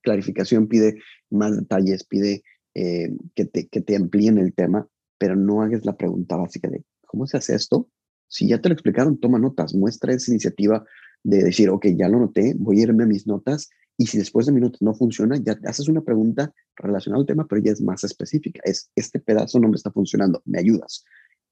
[0.04, 1.00] clarificación, pide
[1.32, 2.44] más detalles, pide
[2.76, 6.84] eh, que, te, que te amplíen el tema, pero no hagas la pregunta básica de
[7.08, 7.90] ¿cómo se hace esto?
[8.28, 10.86] Si ya te lo explicaron, toma notas, muestra esa iniciativa
[11.24, 14.46] de decir, ok, ya lo noté, voy a irme a mis notas y si después
[14.46, 18.04] de minutos no funciona, ya haces una pregunta relacionada al tema, pero ya es más
[18.04, 18.62] específica.
[18.66, 21.04] Es, este pedazo no me está funcionando, ¿me ayudas?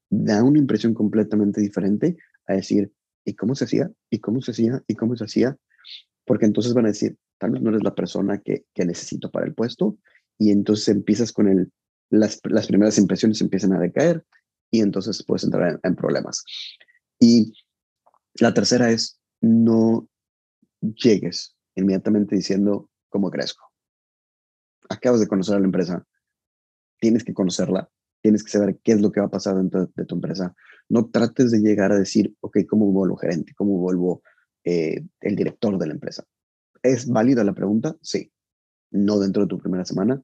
[0.07, 2.15] Da una impresión completamente diferente
[2.45, 2.91] a decir,
[3.25, 3.91] ¿y cómo se hacía?
[4.09, 4.83] ¿Y cómo se hacía?
[4.87, 5.57] ¿Y cómo se hacía?
[6.25, 9.45] Porque entonces van a decir, tal vez no eres la persona que, que necesito para
[9.45, 9.97] el puesto
[10.37, 11.71] y entonces empiezas con el,
[12.09, 14.23] las, las primeras impresiones empiezan a decaer
[14.71, 16.43] y entonces puedes entrar en, problemas.
[17.19, 17.53] Y
[18.35, 20.07] la tercera es no
[20.81, 23.65] llegues inmediatamente diciendo cómo crezco.
[24.89, 26.05] Acabas de conocer a la empresa,
[26.99, 27.89] tienes que conocerla,
[28.21, 30.55] tienes que saber qué es lo que va a pasar dentro de tu empresa.
[30.91, 33.53] No trates de llegar a decir, ok, ¿cómo vuelvo gerente?
[33.55, 34.23] ¿Cómo vuelvo
[34.65, 36.25] eh, el director de la empresa?
[36.83, 37.95] ¿Es válida la pregunta?
[38.01, 38.29] Sí.
[38.91, 40.21] No dentro de tu primera semana.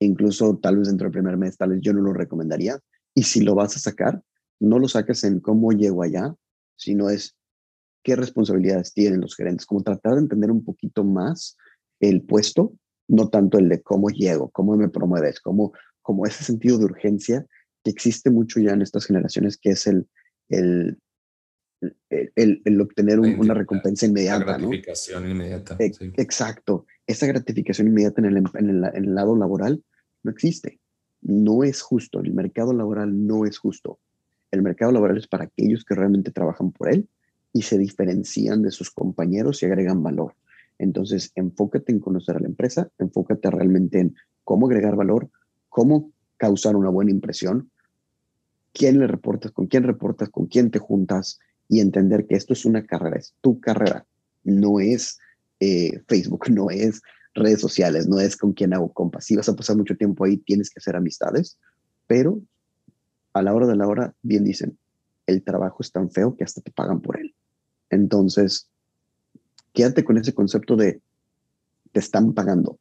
[0.00, 2.80] Incluso tal vez dentro del primer mes, tal vez yo no lo recomendaría.
[3.14, 4.20] Y si lo vas a sacar,
[4.58, 6.34] no lo saques en cómo llego allá,
[6.74, 7.36] sino es
[8.02, 11.56] qué responsabilidades tienen los gerentes, como tratar de entender un poquito más
[12.00, 12.72] el puesto,
[13.06, 17.46] no tanto el de cómo llego, cómo me promueves, cómo, como ese sentido de urgencia
[17.88, 20.06] que existe mucho ya en estas generaciones, que es el,
[20.50, 20.98] el
[22.10, 24.44] el, obtener una recompensa inmediata.
[24.44, 25.76] La gratificación inmediata.
[25.78, 26.86] Exacto.
[27.06, 29.82] Esa gratificación inmediata en el, en, el, lado laboral
[30.24, 30.80] no existe.
[31.20, 32.20] No es justo.
[32.20, 34.00] El mercado laboral no es justo.
[34.50, 37.08] El mercado laboral es para aquellos que realmente trabajan por él
[37.52, 40.34] y se diferencian de sus compañeros y agregan valor.
[40.78, 45.30] Entonces, enfócate en conocer a la empresa, enfócate realmente en cómo agregar valor,
[45.68, 47.70] cómo causar una buena impresión,
[48.72, 51.38] quién le reportas, con quién reportas, con quién te juntas,
[51.68, 54.06] y entender que esto es una carrera, es tu carrera,
[54.42, 55.18] no es
[55.60, 57.02] eh, Facebook, no es
[57.34, 59.24] redes sociales, no es con quién hago compas.
[59.24, 61.58] Si vas a pasar mucho tiempo ahí, tienes que hacer amistades,
[62.06, 62.40] pero
[63.34, 64.78] a la hora de la hora, bien dicen,
[65.26, 67.34] el trabajo es tan feo que hasta te pagan por él.
[67.90, 68.70] Entonces,
[69.72, 71.00] quédate con ese concepto de
[71.92, 72.78] te están pagando.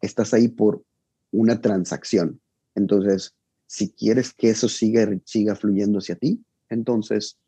[0.00, 0.82] Estás ahí por
[1.30, 2.40] una transacción.
[2.74, 3.34] Entonces,
[3.72, 7.38] si quieres que eso siga, siga fluyendo hacia ti, entonces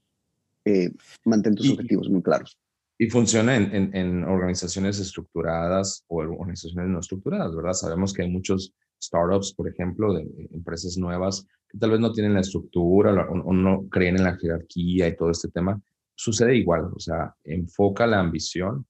[0.64, 0.90] eh,
[1.26, 2.58] mantén tus objetivos muy claros.
[2.96, 7.74] Y funciona en, en, organizaciones estructuradas o organizaciones no estructuradas, ¿verdad?
[7.74, 8.72] Sabemos que hay muchos
[9.02, 10.22] startups, por ejemplo, de,
[10.54, 15.08] empresas nuevas que tal vez no tienen la estructura o, no creen en la jerarquía
[15.08, 15.78] y todo este tema.
[16.14, 18.86] Sucede igual, o sea, enfoca la ambición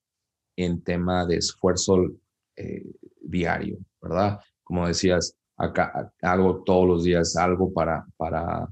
[0.55, 2.13] en tema de esfuerzo
[2.55, 2.87] eh,
[3.21, 4.39] diario, ¿verdad?
[4.63, 8.69] Como decías, acá hago todos los días algo para, para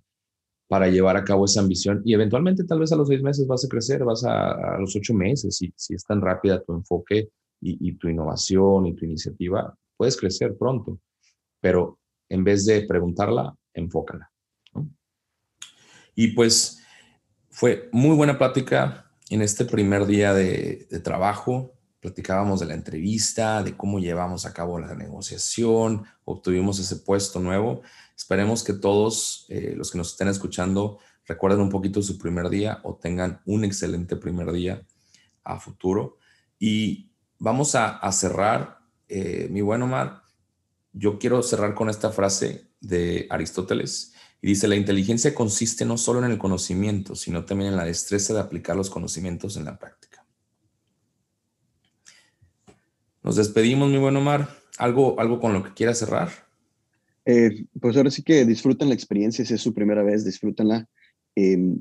[0.73, 3.63] para llevar a cabo esa ambición y eventualmente tal vez a los seis meses vas
[3.63, 7.29] a crecer, vas a, los ocho meses, si, si es tan rápida tu enfoque
[7.61, 10.99] y, tu innovación y tu iniciativa, puedes crecer pronto,
[11.61, 11.99] pero
[12.31, 14.33] en vez de preguntarla, enfócala.
[16.15, 16.83] Y pues
[17.51, 21.75] fue muy buena plática en este primer día de, de trabajo.
[22.03, 27.81] Platicábamos de la entrevista, de cómo llevamos a cabo la negociación, obtuvimos ese puesto nuevo
[28.23, 32.79] Esperemos que todos eh, los que nos estén escuchando recuerden un poquito su primer día
[32.85, 34.87] o tengan un excelente primer día
[35.43, 36.19] a futuro.
[36.57, 37.11] Y
[37.41, 40.23] vamos a, cerrar, eh, mi buen Omar.
[40.93, 46.25] Yo quiero cerrar con esta frase de Aristóteles y dice, la inteligencia consiste no solo
[46.25, 50.02] en el conocimiento, sino también en la destreza de aplicar los conocimientos en la práctica.
[53.23, 54.49] Nos despedimos, mi buen Omar.
[54.79, 56.31] ¿Algo, algo con lo que quieras cerrar?
[57.25, 60.89] Eh, pues ahora sí que disfruten la experiencia, si es su primera vez, disfrútenla.
[61.37, 61.77] Eh,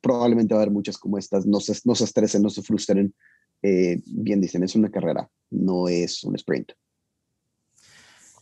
[0.00, 3.14] probablemente va a haber muchas como estas, no se, no se estresen, no se frustren.
[3.62, 6.72] Eh, bien dicen, es una carrera, no es un sprint.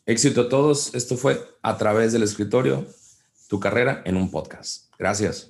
[0.05, 0.95] Éxito a todos.
[0.95, 2.87] Esto fue a través del escritorio,
[3.49, 4.93] tu carrera en un podcast.
[4.99, 5.49] Gracias.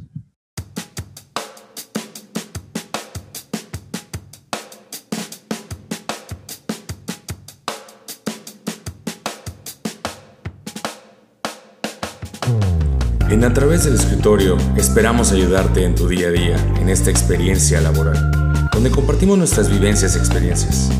[13.28, 17.80] En A través del escritorio esperamos ayudarte en tu día a día, en esta experiencia
[17.80, 18.30] laboral,
[18.72, 20.90] donde compartimos nuestras vivencias y experiencias.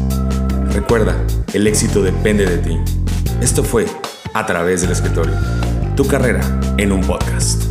[0.72, 1.16] Recuerda,
[1.54, 2.78] el éxito depende de ti.
[3.40, 3.86] Esto fue
[4.34, 5.34] A través del escritorio,
[5.94, 6.40] tu carrera
[6.78, 7.65] en un podcast.